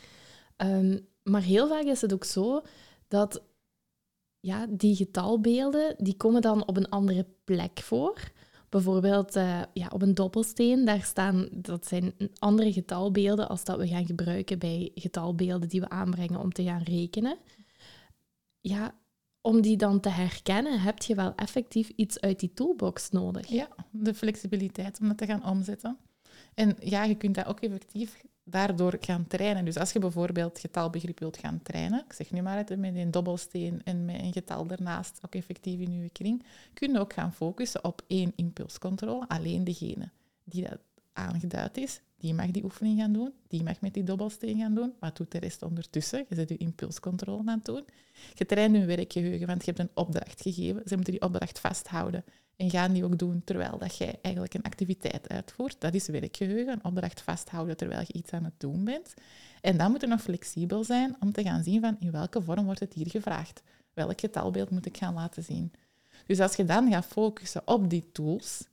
[0.57, 2.61] Um, maar heel vaak is het ook zo
[3.07, 3.41] dat
[4.43, 8.31] ja, die getalbeelden die komen dan op een andere plek voor.
[8.69, 13.87] Bijvoorbeeld uh, ja, op een dobbelsteen, daar staan, dat zijn andere getalbeelden als dat we
[13.87, 17.37] gaan gebruiken bij getalbeelden die we aanbrengen om te gaan rekenen.
[18.61, 18.95] Ja,
[19.41, 23.47] om die dan te herkennen, heb je wel effectief iets uit die toolbox nodig.
[23.47, 25.97] Ja, de flexibiliteit om dat te gaan omzetten.
[26.53, 29.65] En ja, je kunt dat ook effectief daardoor gaan trainen.
[29.65, 33.11] Dus als je bijvoorbeeld getalbegrip wilt gaan trainen, ik zeg nu maar het, met een
[33.11, 37.33] dobbelsteen en met een getal ernaast, ook effectief in je kring, kun je ook gaan
[37.33, 39.27] focussen op één impulscontrole.
[39.27, 40.09] Alleen degene
[40.43, 40.79] die dat
[41.13, 44.93] aangeduid is, die mag die oefening gaan doen, die mag met die dobbelsteen gaan doen.
[44.99, 46.25] Wat doet de rest ondertussen?
[46.29, 47.85] Je zet je impulscontrole aan het doen.
[48.33, 50.81] Je traint je werkgeheugen, want je hebt een opdracht gegeven.
[50.85, 52.23] Ze moeten die opdracht vasthouden
[52.55, 55.75] en gaan die ook doen terwijl dat jij eigenlijk een activiteit uitvoert.
[55.79, 59.13] Dat is werkgeheugen, een opdracht vasthouden terwijl je iets aan het doen bent.
[59.61, 62.65] En dan moet je nog flexibel zijn om te gaan zien van in welke vorm
[62.65, 63.61] wordt het hier gevraagd.
[63.93, 65.71] Welk getalbeeld moet ik gaan laten zien?
[66.25, 68.67] Dus als je dan gaat focussen op die tools,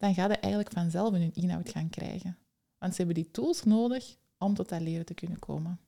[0.00, 2.38] dan ga je eigenlijk vanzelf een inhoud gaan krijgen.
[2.78, 5.80] Want ze hebben die tools nodig om tot dat leren te kunnen komen.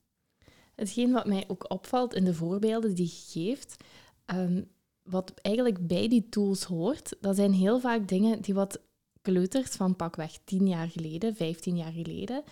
[0.75, 3.85] Hetgeen wat mij ook opvalt in de voorbeelden die je geeft,
[4.25, 4.63] ehm,
[5.03, 8.81] wat eigenlijk bij die tools hoort, dat zijn heel vaak dingen die wat
[9.23, 12.43] kleuters van pakweg 10 jaar geleden, 15 jaar geleden,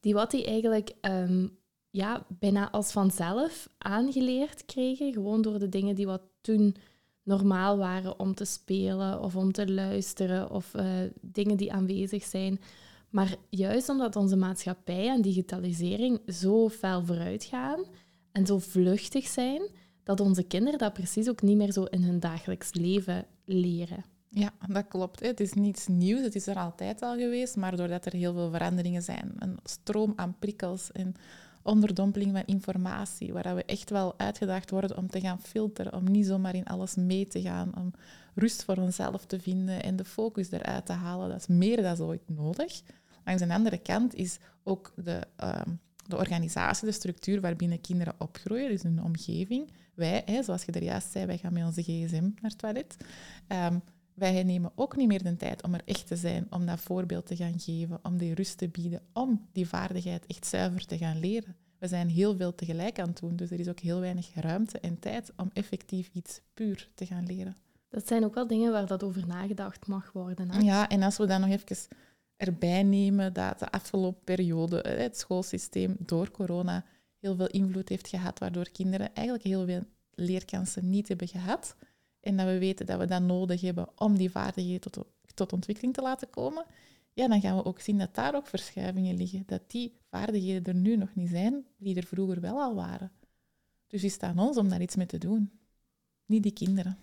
[0.00, 1.46] die wat die eigenlijk ehm,
[1.90, 6.76] ja, bijna als vanzelf aangeleerd kregen, gewoon door de dingen die wat toen
[7.30, 10.84] normaal waren om te spelen of om te luisteren of uh,
[11.20, 12.60] dingen die aanwezig zijn.
[13.10, 17.84] Maar juist omdat onze maatschappij en digitalisering zo fel vooruit gaan
[18.32, 19.62] en zo vluchtig zijn,
[20.02, 24.04] dat onze kinderen dat precies ook niet meer zo in hun dagelijks leven leren.
[24.28, 25.20] Ja, dat klopt.
[25.20, 28.50] Het is niets nieuws, het is er altijd al geweest, maar doordat er heel veel
[28.50, 31.14] veranderingen zijn, een stroom aan prikkels en
[31.62, 36.26] onderdompeling van informatie, waar we echt wel uitgedaagd worden om te gaan filteren, om niet
[36.26, 37.92] zomaar in alles mee te gaan, om
[38.34, 41.28] rust voor onszelf te vinden en de focus eruit te halen.
[41.28, 42.82] Dat is meer dan ooit nodig.
[43.24, 45.70] Langs de andere kant is ook de, ehm,
[46.06, 49.72] de organisatie, de structuur waarbinnen kinderen opgroeien, dus hun omgeving.
[49.94, 52.96] Wij, hè, zoals je er juist zei, wij gaan met onze gsm naar het toilet.
[53.46, 53.78] Ehm,
[54.20, 57.26] wij nemen ook niet meer de tijd om er echt te zijn, om dat voorbeeld
[57.26, 61.20] te gaan geven, om die rust te bieden, om die vaardigheid echt zuiver te gaan
[61.20, 61.56] leren.
[61.78, 64.80] We zijn heel veel tegelijk aan het doen, dus er is ook heel weinig ruimte
[64.80, 67.56] en tijd om effectief iets puur te gaan leren.
[67.88, 70.50] Dat zijn ook wel dingen waar dat over nagedacht mag worden.
[70.50, 70.58] Hè?
[70.58, 71.76] Ja, en als we dan nog even
[72.36, 76.84] erbij nemen dat de afgelopen periode eh, het schoolsysteem door corona
[77.18, 79.82] heel veel invloed heeft gehad, waardoor kinderen eigenlijk heel veel
[80.14, 81.76] leerkansen niet hebben gehad.
[82.20, 85.94] En dat we weten dat we dat nodig hebben om die vaardigheden tot, tot ontwikkeling
[85.94, 86.64] te laten komen.
[87.12, 89.42] Ja, dan gaan we ook zien dat daar ook verschuivingen liggen.
[89.46, 93.12] Dat die vaardigheden er nu nog niet zijn, die er vroeger wel al waren.
[93.86, 95.50] Dus is het aan ons om daar iets mee te doen.
[96.26, 96.98] Niet die kinderen.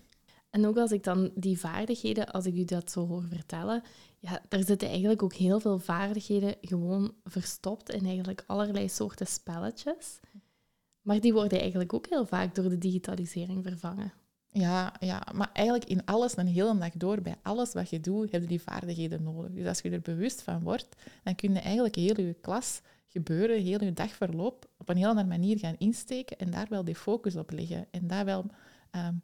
[0.50, 3.82] En ook als ik dan die vaardigheden, als ik u dat zo hoor vertellen,
[4.18, 10.20] ja, daar zitten eigenlijk ook heel veel vaardigheden gewoon verstopt in eigenlijk allerlei soorten spelletjes.
[11.00, 14.12] Maar die worden eigenlijk ook heel vaak door de digitalisering vervangen.
[14.50, 18.32] Ja, ja, maar eigenlijk in alles, een hele dag door, bij alles wat je doet,
[18.32, 19.50] heb je die vaardigheden nodig.
[19.50, 23.62] Dus als je er bewust van wordt, dan kun je eigenlijk heel je klas gebeuren,
[23.62, 27.36] heel je dagverloop op een heel andere manier gaan insteken en daar wel die focus
[27.36, 27.86] op leggen.
[27.90, 28.46] En daar wel,
[28.90, 29.14] ehm,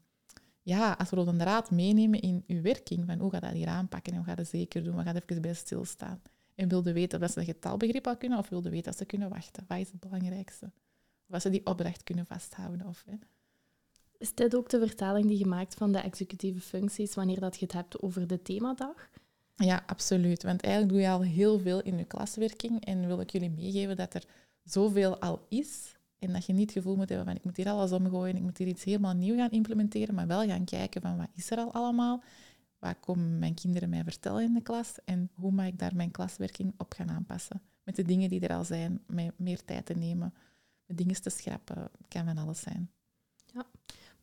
[0.62, 4.12] ja, als rode draad meenemen in je werking, van hoe ga je dat hier aanpakken
[4.12, 6.22] en hoe ga je dat zeker doen, wat gaat even bij stilstaan.
[6.54, 9.28] En wilde weten of ze dat getalbegrip al kunnen, of wilde weten dat ze kunnen
[9.28, 9.64] wachten.
[9.68, 10.72] Wat is het belangrijkste?
[11.26, 12.86] Of als ze die opdracht kunnen vasthouden.
[12.86, 13.04] Of.
[14.18, 17.64] Is dit ook de vertaling die je maakt van de executieve functies wanneer dat je
[17.64, 19.08] het hebt over de themadag?
[19.54, 20.42] Ja, absoluut.
[20.42, 23.96] Want eigenlijk doe je al heel veel in je klaswerking en wil ik jullie meegeven
[23.96, 24.24] dat er
[24.64, 27.68] zoveel al is en dat je niet het gevoel moet hebben van ik moet hier
[27.68, 31.16] alles omgooien, ik moet hier iets helemaal nieuw gaan implementeren, maar wel gaan kijken van
[31.16, 32.22] wat is er al allemaal,
[32.78, 36.10] wat komen mijn kinderen mij vertellen in de klas en hoe mag ik daar mijn
[36.10, 37.62] klaswerking op gaan aanpassen.
[37.84, 40.34] Met de dingen die er al zijn, met meer tijd te nemen,
[40.86, 42.90] met dingen te schrappen, kan van alles zijn.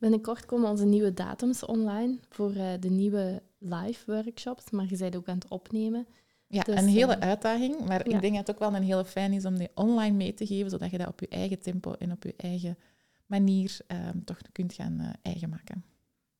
[0.02, 5.16] Binnenkort komen onze nieuwe datums online voor uh, de nieuwe live workshops, maar je bent
[5.16, 6.06] ook aan het opnemen.
[6.46, 8.14] Ja, dus, een hele uh, uitdaging, maar ja.
[8.14, 10.46] ik denk dat het ook wel een hele fijn is om die online mee te
[10.46, 12.78] geven, zodat je dat op je eigen tempo en op je eigen
[13.26, 15.84] manier um, toch kunt gaan uh, eigen maken.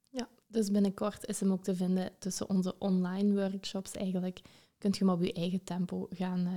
[0.08, 4.40] Ja, dus binnenkort is hem ook te vinden tussen onze online workshops eigenlijk.
[4.78, 6.48] Kunt je hem op je eigen tempo gaan,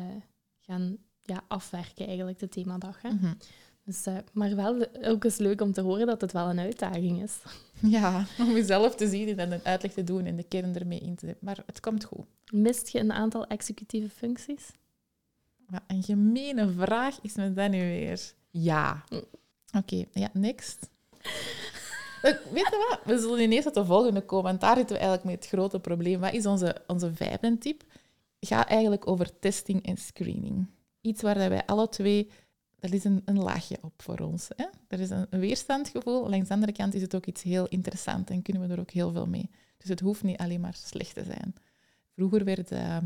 [0.59, 3.01] gaan ja, afwerken, eigenlijk, de themadag.
[3.01, 3.09] Hè?
[3.09, 3.37] Mm -hmm.
[3.85, 7.23] Dus, uh, maar wel ook eens leuk om te horen dat het wel een uitdaging
[7.23, 7.37] is.
[7.79, 11.15] Ja, om jezelf te zien en een uitleg te doen en de kern ermee in
[11.15, 11.45] te zetten.
[11.45, 12.25] Maar het komt goed.
[12.51, 14.71] Mist je een aantal executieve functies?
[15.69, 18.33] Wat een gemene vraag is met dat nu weer.
[18.49, 19.03] Ja.
[19.09, 19.25] Oké,
[19.77, 20.89] okay, ja, next.
[22.21, 22.99] Weet je wat?
[23.05, 24.45] We zullen ineens tot de volgende komen.
[24.45, 26.19] Want daar zitten we eigenlijk met het grote probleem.
[26.19, 27.83] Wat is onze, onze vijfde tip?
[28.39, 30.67] Gaat eigenlijk over testing en screening.
[31.01, 32.29] Iets waar wij alle twee
[32.85, 34.47] dat is een, een, laagje op voor ons.
[34.55, 34.65] Hè?
[34.87, 36.29] Er is een, weerstandgevoel.
[36.29, 38.91] Langs de andere kant is het ook iets heel interessants en kunnen we er ook
[38.91, 39.49] heel veel mee.
[39.77, 41.55] Dus het hoeft niet alleen maar slecht te zijn.
[42.15, 42.97] Vroeger werd, uh,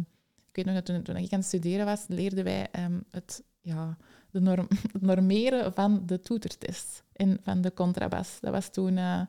[0.48, 3.44] ik weet nog dat toen, toen, ik aan het studeren was, leerden wij um, het,
[3.62, 3.98] ja,
[4.32, 4.68] de norm,
[5.00, 8.38] normeren van de toetertest en van de contrabas.
[8.42, 9.22] Dat was toen uh,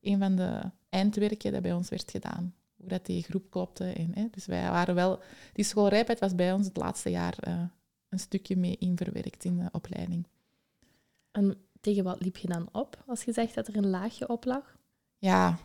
[0.00, 2.54] een van de eindwerken dat bij ons werd gedaan.
[2.76, 3.84] Hoe dat die groep klopte.
[3.84, 5.20] En, hè, dus wij waren wel...
[5.52, 7.62] Die schoolrijpheid was bij ons het laatste jaar uh,
[8.08, 10.26] een stukje mee in verwerkt in de opleiding.
[11.30, 14.44] En tegen wat liep je dan op als je zegt dat er een laagje op
[14.44, 14.76] lag?
[15.18, 15.58] Ja,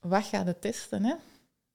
[0.00, 1.04] wat gaat het testen?
[1.04, 1.14] Hè?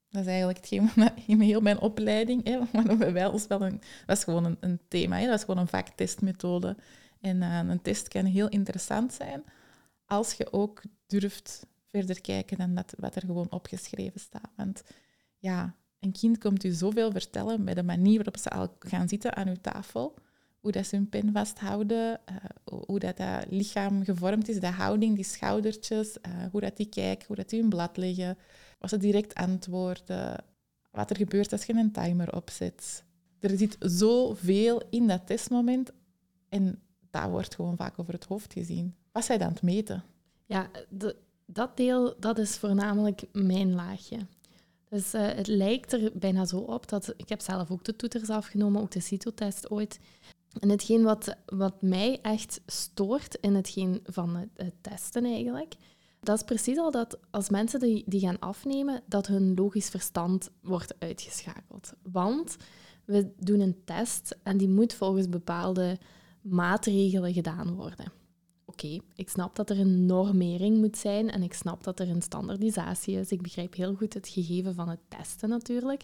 [0.08, 0.90] Dat is eigenlijk hetgeen
[1.26, 2.44] in heel mijn opleiding.
[2.44, 5.16] Hè, maar bij wel een, dat was gewoon een, een thema.
[5.16, 6.76] Hè, dat was gewoon een vaktestmethode.
[7.20, 9.44] En uh, een test kan heel interessant zijn
[10.08, 14.50] als je ook durft verder kijken dan dat, wat er gewoon opgeschreven staat.
[14.56, 14.82] Want
[15.38, 19.36] ja, een kind komt u zoveel vertellen met de manier waarop ze al gaan zitten
[19.36, 20.14] aan uw tafel.
[20.60, 22.36] Hoe dat ze hun pen vasthouden, uh,
[22.86, 27.26] hoe dat, dat lichaam gevormd is, de houding, die schoudertjes, uh, hoe dat die kijken,
[27.26, 28.38] hoe dat die hun blad leggen,
[28.78, 30.44] wat ze direct antwoorden,
[30.90, 33.04] wat er gebeurt als je een timer opzet.
[33.40, 35.90] Er zit zoveel in dat testmoment
[36.48, 38.94] en dat wordt gewoon vaak over het hoofd gezien.
[39.12, 40.04] Wat zij dan het meten?
[40.46, 44.18] Ja, de, dat deel dat is voornamelijk mijn laagje.
[44.90, 47.14] Dus uh, het lijkt er bijna zo op dat...
[47.16, 50.00] Ik heb zelf ook de toeters afgenomen, ook de CITO-test ooit.
[50.60, 55.74] En hetgeen wat, wat mij echt stoort in hetgeen van het, het, testen eigenlijk,
[56.20, 60.50] dat is precies al dat als mensen die, die gaan afnemen, dat hun logisch verstand
[60.62, 61.92] wordt uitgeschakeld.
[62.02, 62.56] Want
[63.04, 65.98] we doen een test en die moet volgens bepaalde
[66.40, 68.12] maatregelen gedaan worden.
[68.82, 72.22] Oké, ik snap dat er een normering moet zijn en ik snap dat er een
[72.22, 73.30] standaardisatie is.
[73.30, 76.02] Ik begrijp heel goed het gegeven van het testen natuurlijk.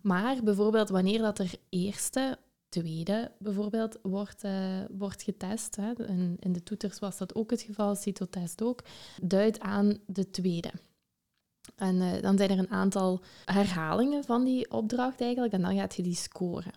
[0.00, 6.52] Maar bijvoorbeeld wanneer dat er eerste, tweede bijvoorbeeld wordt, uh, wordt getest, hè, in, in
[6.52, 8.82] de toeters was dat ook het geval, CITO-test ook,
[9.22, 10.70] duidt aan de tweede.
[11.76, 15.94] En uh, dan zijn er een aantal herhalingen van die opdracht eigenlijk en dan gaat
[15.94, 16.72] je die scoren.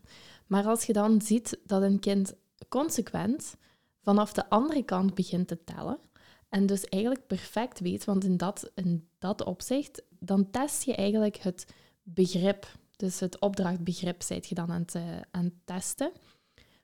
[0.48, 2.34] Maar als je dan ziet dat een kind
[2.70, 3.56] consequent
[4.02, 6.00] vanaf de andere kant begint te tellen
[6.50, 11.38] en dus eigenlijk perfect weet, want in dat, in dat opzicht, dan test je eigenlijk
[11.38, 11.66] het
[12.04, 12.68] begrip.
[12.96, 14.96] Dus het opdrachtbegrip zijt je dan aan het,
[15.32, 16.12] aan het testen.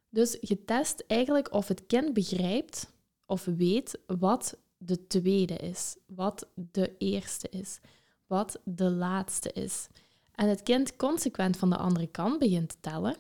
[0.10, 2.91] Dus je test eigenlijk of het kind begrijpt
[3.25, 7.80] of weet wat de tweede is, wat de eerste is,
[8.27, 9.88] wat de laatste is.
[10.32, 13.15] En het kind consequent van de andere kant begint te tellen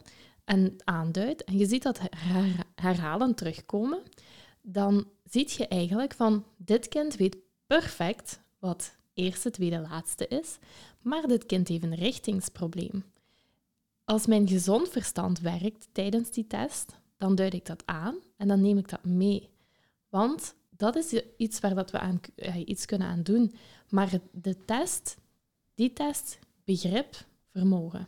[0.47, 1.99] en aanduidt, en je ziet dat
[2.75, 4.01] herhalen terugkomen,
[4.61, 10.57] dan zie je eigenlijk van dit kind weet perfect wat eerste, tweede, laatste is,
[11.01, 13.03] maar dit kind heeft een richtingsprobleem.
[14.03, 18.61] Als mijn gezond verstand werkt tijdens die test, dan duid ik dat aan en dan
[18.61, 19.49] neem ik dat mee.
[20.09, 22.19] Want dat is iets waar dat we aan,
[22.65, 23.53] iets kunnen aan doen.
[23.89, 25.17] Maar de test,
[25.75, 28.07] die test, begrip, vermogen.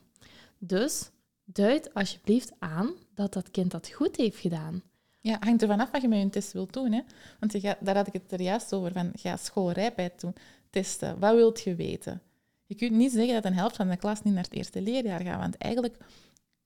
[0.57, 1.11] Dus
[1.53, 4.81] duid alsjeblieft aan dat dat kind dat goed heeft gedaan.
[5.19, 6.91] Ja, hangt er vanaf wat je met je test wilt doen.
[6.91, 7.01] Hè?
[7.39, 10.35] Want daar had ik het er juist over, van ga schoolrijpheid doen,
[10.69, 11.19] testen.
[11.19, 12.21] Wat wilt je weten?
[12.65, 15.21] Je kunt niet zeggen dat een helft van de klas niet naar het eerste leerjaar
[15.21, 15.97] gaat, want eigenlijk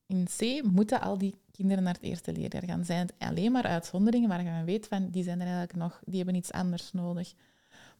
[0.06, 2.86] in C moeten al die kinderen naar het eerste leerjaar gaan.
[2.86, 6.18] Zijn het alleen maar uitzonderingen waar je weet van, die zijn er eigenlijk nog, die
[6.18, 7.34] hebben iets anders nodig.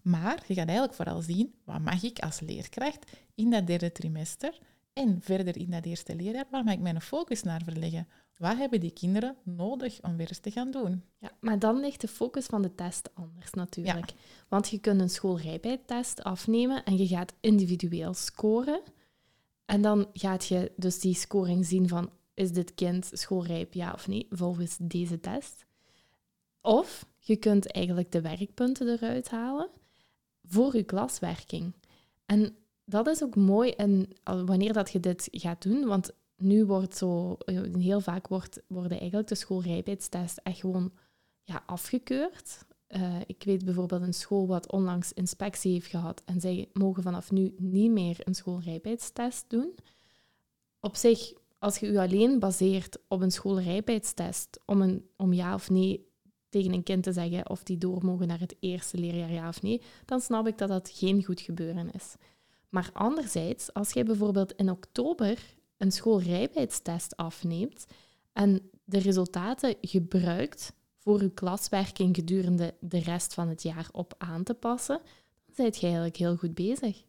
[0.02, 4.60] Maar je gaat eigenlijk vooral zien, wat mag ik als leerkracht in dat derde trimester
[4.94, 8.08] en verder in dat eerste leerjaar, waar mag ik mijn focus naar verleggen?
[8.38, 11.04] Wat hebben die kinderen nodig om weer eens te gaan doen?
[11.18, 14.14] Ja, maar dan ligt de focus van de test anders natuurlijk.
[14.48, 18.82] Want je kunt een schoolrijpheidtest afnemen en je gaat individueel scoren.
[19.66, 24.08] En dan gaat je dus die scoring zien van is dit kind schoolrijp ja of
[24.08, 25.66] nee, volgens deze test.
[26.62, 29.70] Of je kunt eigenlijk de werkpunten eruit halen
[30.44, 31.74] voor je klaswerking.
[32.26, 32.56] En
[32.94, 37.34] dat is ook mooi en wanneer dat je dit gaat doen, want nu wordt zo,
[37.34, 40.92] eh, heel vaak wordt, worden eigenlijk de schoolrijpheidstests echt gewoon
[41.44, 42.66] ja, afgekeurd.
[42.90, 47.32] Uh, ik weet bijvoorbeeld een school wat onlangs inspectie heeft gehad en zij mogen vanaf
[47.32, 49.76] nu niet meer een schoolrijpheidstest doen.
[50.80, 55.70] Op zich, als je je alleen baseert op een schoolrijpheidstest om, een, om ja of
[55.70, 56.12] nee
[56.50, 59.62] tegen een kind te zeggen of die door mogen naar het eerste leerjaar ja of
[59.62, 62.16] nee, dan snap ik dat dat geen goed gebeuren is.
[62.74, 67.86] Maar anderzijds, als jij bijvoorbeeld in oktober een schoolrijpheidstest afneemt
[68.32, 74.44] en de resultaten gebruikt voor je klaswerking gedurende de rest van het jaar op aan
[74.44, 75.02] te passen,
[75.46, 77.04] dan ben je eigenlijk heel goed bezig.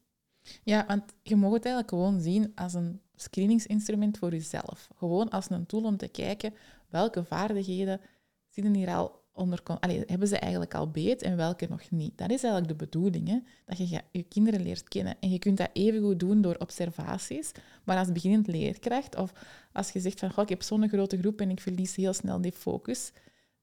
[0.63, 4.89] Ja, want je mag het eigenlijk gewoon zien als een screeningsinstrument voor jezelf.
[4.97, 6.55] Gewoon als een tool om te kijken
[6.89, 8.01] welke vaardigheden
[8.49, 9.63] zitten hier al onder,
[10.07, 12.19] hebben ze eigenlijk al beet en welke nog niet.
[12.19, 13.39] Dat is eigenlijk de bedoeling, hè?
[13.65, 15.17] dat je je kinderen leert kennen.
[15.21, 17.53] En je kunt dat even goed doen door observaties,
[17.85, 19.33] maar als beginnend leerkracht, of
[19.73, 22.41] als je zegt van, Goh, ik heb zo'n grote groep en ik verlies heel snel
[22.41, 23.13] die focus,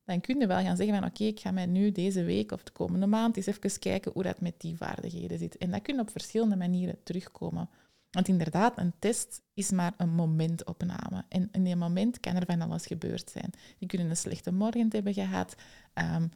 [0.06, 2.64] dan kun je wel gaan zeggen van, oké, ik ga mij nu deze week of
[2.64, 5.58] de komende maand eens even kijken hoe dat met die vaardigheden zit.
[5.58, 7.70] En dat kun je op verschillende manieren terugkomen.
[8.12, 11.26] Want inderdaad, een test is maar een momentopname.
[11.30, 13.52] En in die moment kan er van alles gebeurd zijn.
[13.78, 15.56] Je kunt een slechte morgen hebben gehad.
[15.94, 16.30] Um,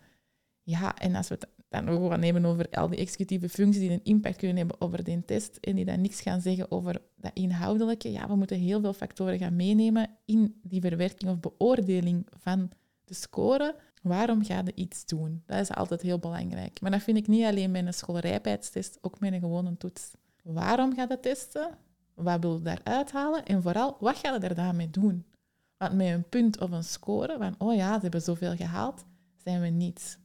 [0.64, 3.92] ja, en als we het dan ook gaan nemen over al die executieve functies die
[3.92, 7.32] een impact kunnen hebben over die test en die dan niks gaan zeggen over dat
[7.34, 12.70] inhoudelijke, ja, we moeten heel veel factoren gaan meenemen in die verwerking of beoordeling van
[13.04, 13.76] de score.
[14.02, 15.44] Waarom ga je iets doen?
[15.46, 16.82] Dat is altijd heel belangrijk.
[16.82, 20.12] Maar dat vind ik niet alleen met een schoolrijpheidstest, ook met een gewone toets.
[20.46, 21.78] Waarom ga je testen?
[22.14, 23.46] Wat wil je daaruit halen?
[23.46, 25.26] En vooral, wat ga je er daarmee doen?
[25.78, 29.06] Want met een punt of een score van, oh ja, ze hebben zoveel gehaald,
[29.44, 30.20] zijn we niet.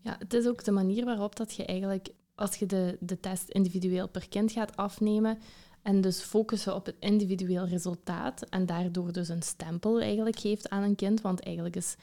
[0.00, 3.48] Ja, het is ook de manier waarop dat je eigenlijk, als je de, de test
[3.48, 5.38] individueel per kind gaat afnemen
[5.82, 10.82] en dus focussen op het individueel resultaat en daardoor dus een stempel eigenlijk geeft aan
[10.82, 11.96] een kind, want eigenlijk is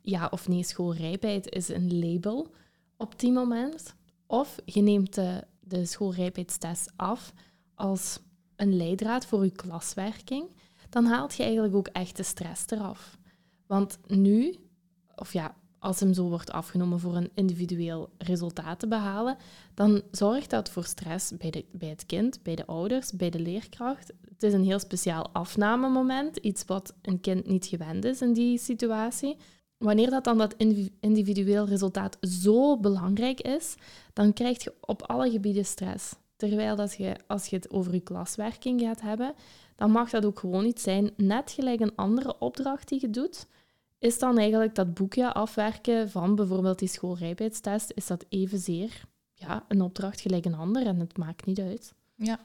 [0.00, 2.48] ja of nee schoolrijpheid is een label
[2.96, 3.94] op die moment.
[4.26, 7.32] Of je neemt de de schoolrijpheidstest af
[7.74, 8.18] als
[8.56, 10.54] een leidraad voor je klaswerking,
[10.88, 13.18] dan haalt je eigenlijk ook echt de stress eraf.
[13.66, 14.54] Want nu,
[15.16, 19.36] of ja, als hem zo wordt afgenomen voor een individueel resultaat te behalen,
[19.74, 23.40] dan zorgt dat voor stress bij, de, bij het kind, bij de ouders, bij de
[23.40, 24.12] leerkracht.
[24.28, 28.58] Het is een heel speciaal afnamemoment, iets wat een kind niet gewend is in die
[28.58, 29.36] situatie.
[29.78, 30.54] Wanneer dat dan dat
[31.00, 33.74] individueel resultaat zo belangrijk is,
[34.12, 36.14] dan krijg je op alle gebieden stress.
[36.36, 39.34] Terwijl dat je, als je het over je klaswerking gaat hebben,
[39.74, 43.46] dan mag dat ook gewoon iets zijn, net gelijk een andere opdracht die je doet,
[43.98, 49.04] is dan eigenlijk dat boekje afwerken van bijvoorbeeld die schoolrijpheidstest, is dat evenzeer
[49.34, 51.94] ja, een opdracht gelijk een ander en het maakt niet uit.
[52.14, 52.40] Ja,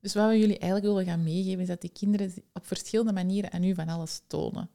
[0.00, 3.52] dus wat we jullie eigenlijk willen gaan meegeven, is dat die kinderen op verschillende manieren
[3.52, 4.70] aan u van alles tonen.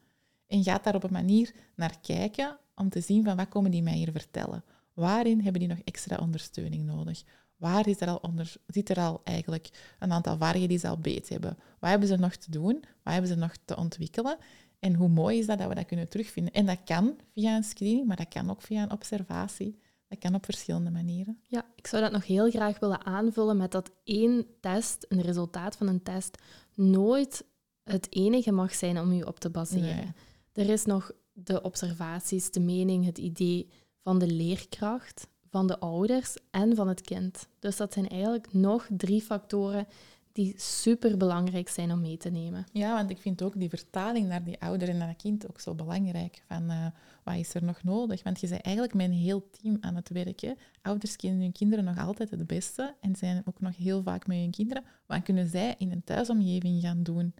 [0.47, 3.83] En gaat daar op een manier naar kijken om te zien van wat komen die
[3.83, 4.63] mij hier vertellen.
[4.93, 7.23] Waarin hebben die nog extra ondersteuning nodig?
[7.57, 10.97] Waar is er al onder, zit er al eigenlijk een aantal vaardigheden die ze al
[10.97, 11.57] beet hebben?
[11.79, 12.83] Wat hebben ze nog te doen?
[13.03, 14.37] Wat hebben ze nog te ontwikkelen?
[14.79, 16.53] En hoe mooi is dat dat we dat kunnen terugvinden?
[16.53, 19.79] En dat kan via een screening, maar dat kan ook via een observatie.
[20.07, 21.39] Dat kan op verschillende manieren.
[21.41, 25.77] Ja, ik zou dat nog heel graag willen aanvullen met dat één test, een resultaat
[25.77, 26.37] van een test,
[26.73, 27.45] nooit
[27.83, 30.15] het enige mag zijn om je op te baseren.
[30.57, 33.69] Er is nog de observaties, de mening, het idee
[34.03, 37.47] van de leerkracht, van de ouders en van het kind.
[37.59, 39.87] Dus dat zijn eigenlijk nog drie factoren
[40.31, 42.65] die super belangrijk zijn om mee te nemen.
[42.71, 45.59] Ja, want ik vind ook die vertaling naar die ouder en naar het kind ook
[45.59, 46.43] zo belangrijk.
[46.47, 46.85] Van uh,
[47.23, 48.23] wat is er nog nodig?
[48.23, 50.57] Want je bent eigenlijk met een heel team aan het werken.
[50.81, 54.37] Ouders kennen hun kinderen nog altijd het beste en zijn ook nog heel vaak met
[54.37, 54.83] hun kinderen.
[55.05, 57.33] Wat kunnen zij in een thuisomgeving gaan doen?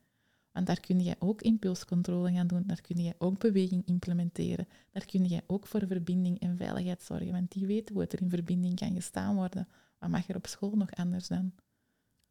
[0.57, 5.05] Want daar kun je ook impulscontrole gaan doen, daar kun je ook beweging implementeren, daar
[5.05, 8.29] kun je ook voor verbinding en veiligheid zorgen, want die weten hoe het er in
[8.29, 9.67] verbinding kan gestaan worden.
[9.99, 11.51] Wat mag er op school nog anders dan?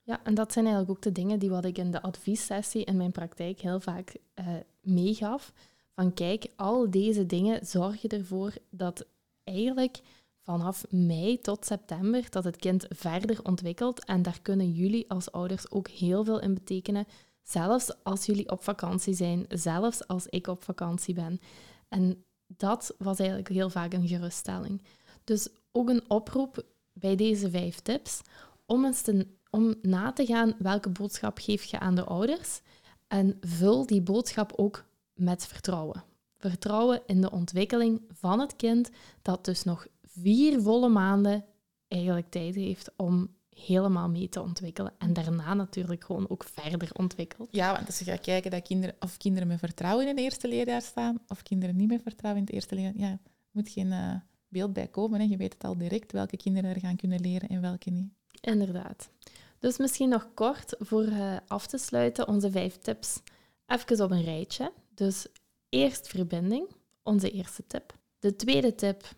[0.03, 2.97] Ja, en dat zijn eigenlijk ook de dingen die wat ik in de adviessessie in
[2.97, 4.47] mijn praktijk heel vaak uh,
[4.81, 5.53] meegaf.
[5.95, 9.07] Van kijk, al deze dingen zorgen ervoor dat
[9.45, 10.01] eigenlijk
[10.43, 14.05] vanaf mei tot september dat het kind verder ontwikkelt.
[14.05, 17.07] En daar kunnen jullie als ouders ook heel veel in betekenen.
[17.49, 21.41] Zelfs als jullie op vakantie zijn, zelfs als ik op vakantie ben.
[21.89, 24.83] En dat was eigenlijk heel vaak een geruststelling.
[25.25, 28.21] Dus ook een oproep bij deze vijf tips
[28.67, 32.61] om eens te om na te gaan welke boodschap geef je aan de ouders
[33.07, 34.85] en vul die boodschap ook
[35.15, 36.05] met vertrouwen.
[36.39, 38.91] Vertrouwen in de ontwikkeling van het kind,
[39.23, 41.45] dat dus nog vier volle maanden
[41.89, 44.93] eigenlijk tijd heeft om helemaal mee te ontwikkelen.
[44.99, 47.49] En daarna natuurlijk gewoon ook verder ontwikkelt.
[47.53, 50.49] Ja, want als je gaat kijken dat kinderen, of kinderen met vertrouwen in het eerste
[50.49, 53.19] leerjaar staan, of kinderen niet met vertrouwen in het eerste leerjaar, ja,
[53.51, 54.15] moet geen uh,
[54.49, 55.21] beeld bij komen.
[55.21, 55.27] Hè.
[55.27, 58.13] Je weet het al direct welke kinderen er gaan kunnen leren en welke niet.
[58.41, 59.11] Inderdaad.
[59.59, 63.21] Dus misschien nog kort voor uh, af te sluiten onze vijf tips.
[63.67, 64.73] Even op een rijtje.
[64.95, 65.27] Dus
[65.69, 66.69] eerst verbinding,
[67.03, 67.95] onze eerste tip.
[68.19, 69.15] De tweede tip,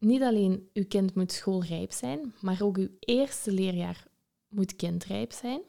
[0.00, 4.06] niet alleen uw kind moet schoolrijp zijn, maar ook uw eerste leerjaar
[4.48, 5.60] moet kindrijp zijn.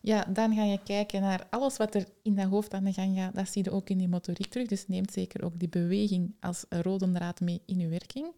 [0.00, 3.16] Ja, dan ga je kijken naar alles wat er in dat hoofd aan de gang
[3.16, 3.34] gaat.
[3.34, 4.68] Dat zie je ook in die motoriek terug.
[4.68, 8.34] Dus neemt zeker ook die beweging als rode draad mee in uw werking.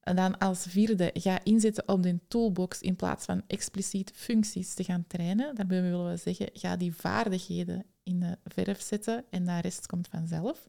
[0.00, 4.84] En dan als vierde, ga inzetten op de toolbox in plaats van expliciet functies te
[4.84, 5.54] gaan trainen.
[5.54, 10.08] Daarbij willen we zeggen, ga die vaardigheden in de verf zetten en de rest komt
[10.08, 10.68] vanzelf.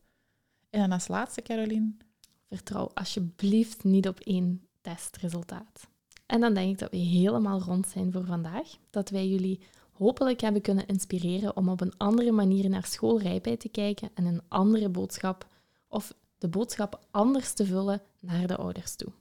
[0.70, 1.91] En dan als laatste, Caroline.
[2.56, 5.88] Vertrouw alsjeblieft niet op één testresultaat.
[6.26, 8.78] En dan denk ik dat we helemaal rond zijn voor vandaag.
[8.89, 9.60] Dat wij jullie
[9.91, 14.41] hopelijk hebben kunnen inspireren om op een andere manier naar schoolrijpheid te kijken en een
[14.47, 15.47] andere boodschap
[15.88, 19.12] of de boodschap anders te vullen naar de ouders toe.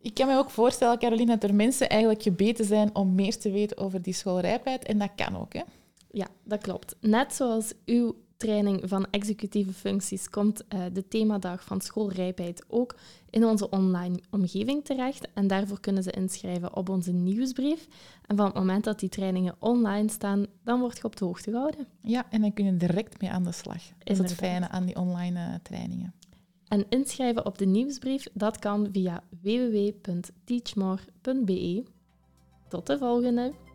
[0.00, 3.50] Ik kan me ook voorstellen, Caroline, dat er mensen eigenlijk gebeten zijn om meer te
[3.50, 4.84] weten over die schoolrijpheid.
[4.84, 5.62] En dat kan ook, hè?
[6.10, 6.96] Ja, dat klopt.
[7.00, 12.96] Net zoals uw training van executieve functies komt uh, de themadag van schoolrijpheid ook
[13.30, 15.28] in onze online omgeving terecht.
[15.34, 17.86] En daarvoor kunnen ze inschrijven op onze nieuwsbrief.
[18.26, 21.50] En van het moment dat die trainingen online staan, dan word je op de hoogte
[21.50, 21.86] gehouden.
[22.02, 23.82] Ja, en dan kun je direct mee aan de slag.
[23.98, 26.14] Dat is het fijne aan die online uh, trainingen.
[26.68, 31.84] En inschrijven op de nieuwsbrief, dat kan via www.teachmore.be.
[32.68, 33.67] Tot de volgende!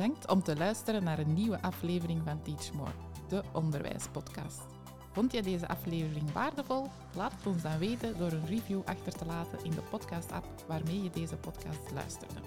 [0.00, 2.90] Bedankt om te luisteren naar een nieuwe aflevering van Teach More,
[3.28, 4.66] de onderwijspodcast.
[5.12, 6.86] Vond je deze aflevering waardevol?
[7.14, 11.02] Laat het ons dan weten door een review achter te laten in de podcast-app waarmee
[11.02, 12.40] je deze podcast luisterde.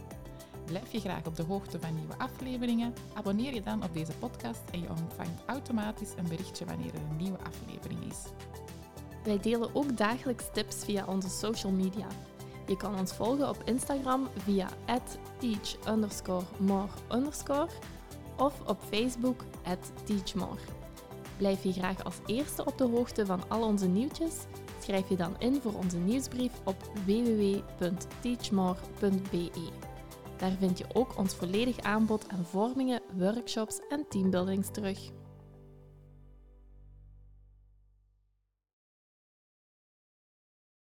[0.65, 2.93] Blijf je graag op de hoogte van nieuwe afleveringen?
[3.13, 7.17] Abonneer je dan op deze podcast en je ontvangt automatisch een berichtje wanneer er een
[7.17, 8.23] nieuwe aflevering is.
[9.23, 12.07] Wij delen ook dagelijks tips via onze social media.
[12.65, 14.69] Je kan ons volgen op Instagram via
[15.37, 15.77] teach
[18.37, 19.43] of op Facebook
[20.03, 20.59] teachmore.
[21.37, 24.35] Blijf je graag als eerste op de hoogte van al onze nieuwtjes?
[24.79, 29.69] Schrijf je dan in voor onze nieuwsbrief op www.teachmore.be.
[30.37, 35.11] Daar vind je ook ons volledig aanbod aan vormingen, workshops en teambuildings terug.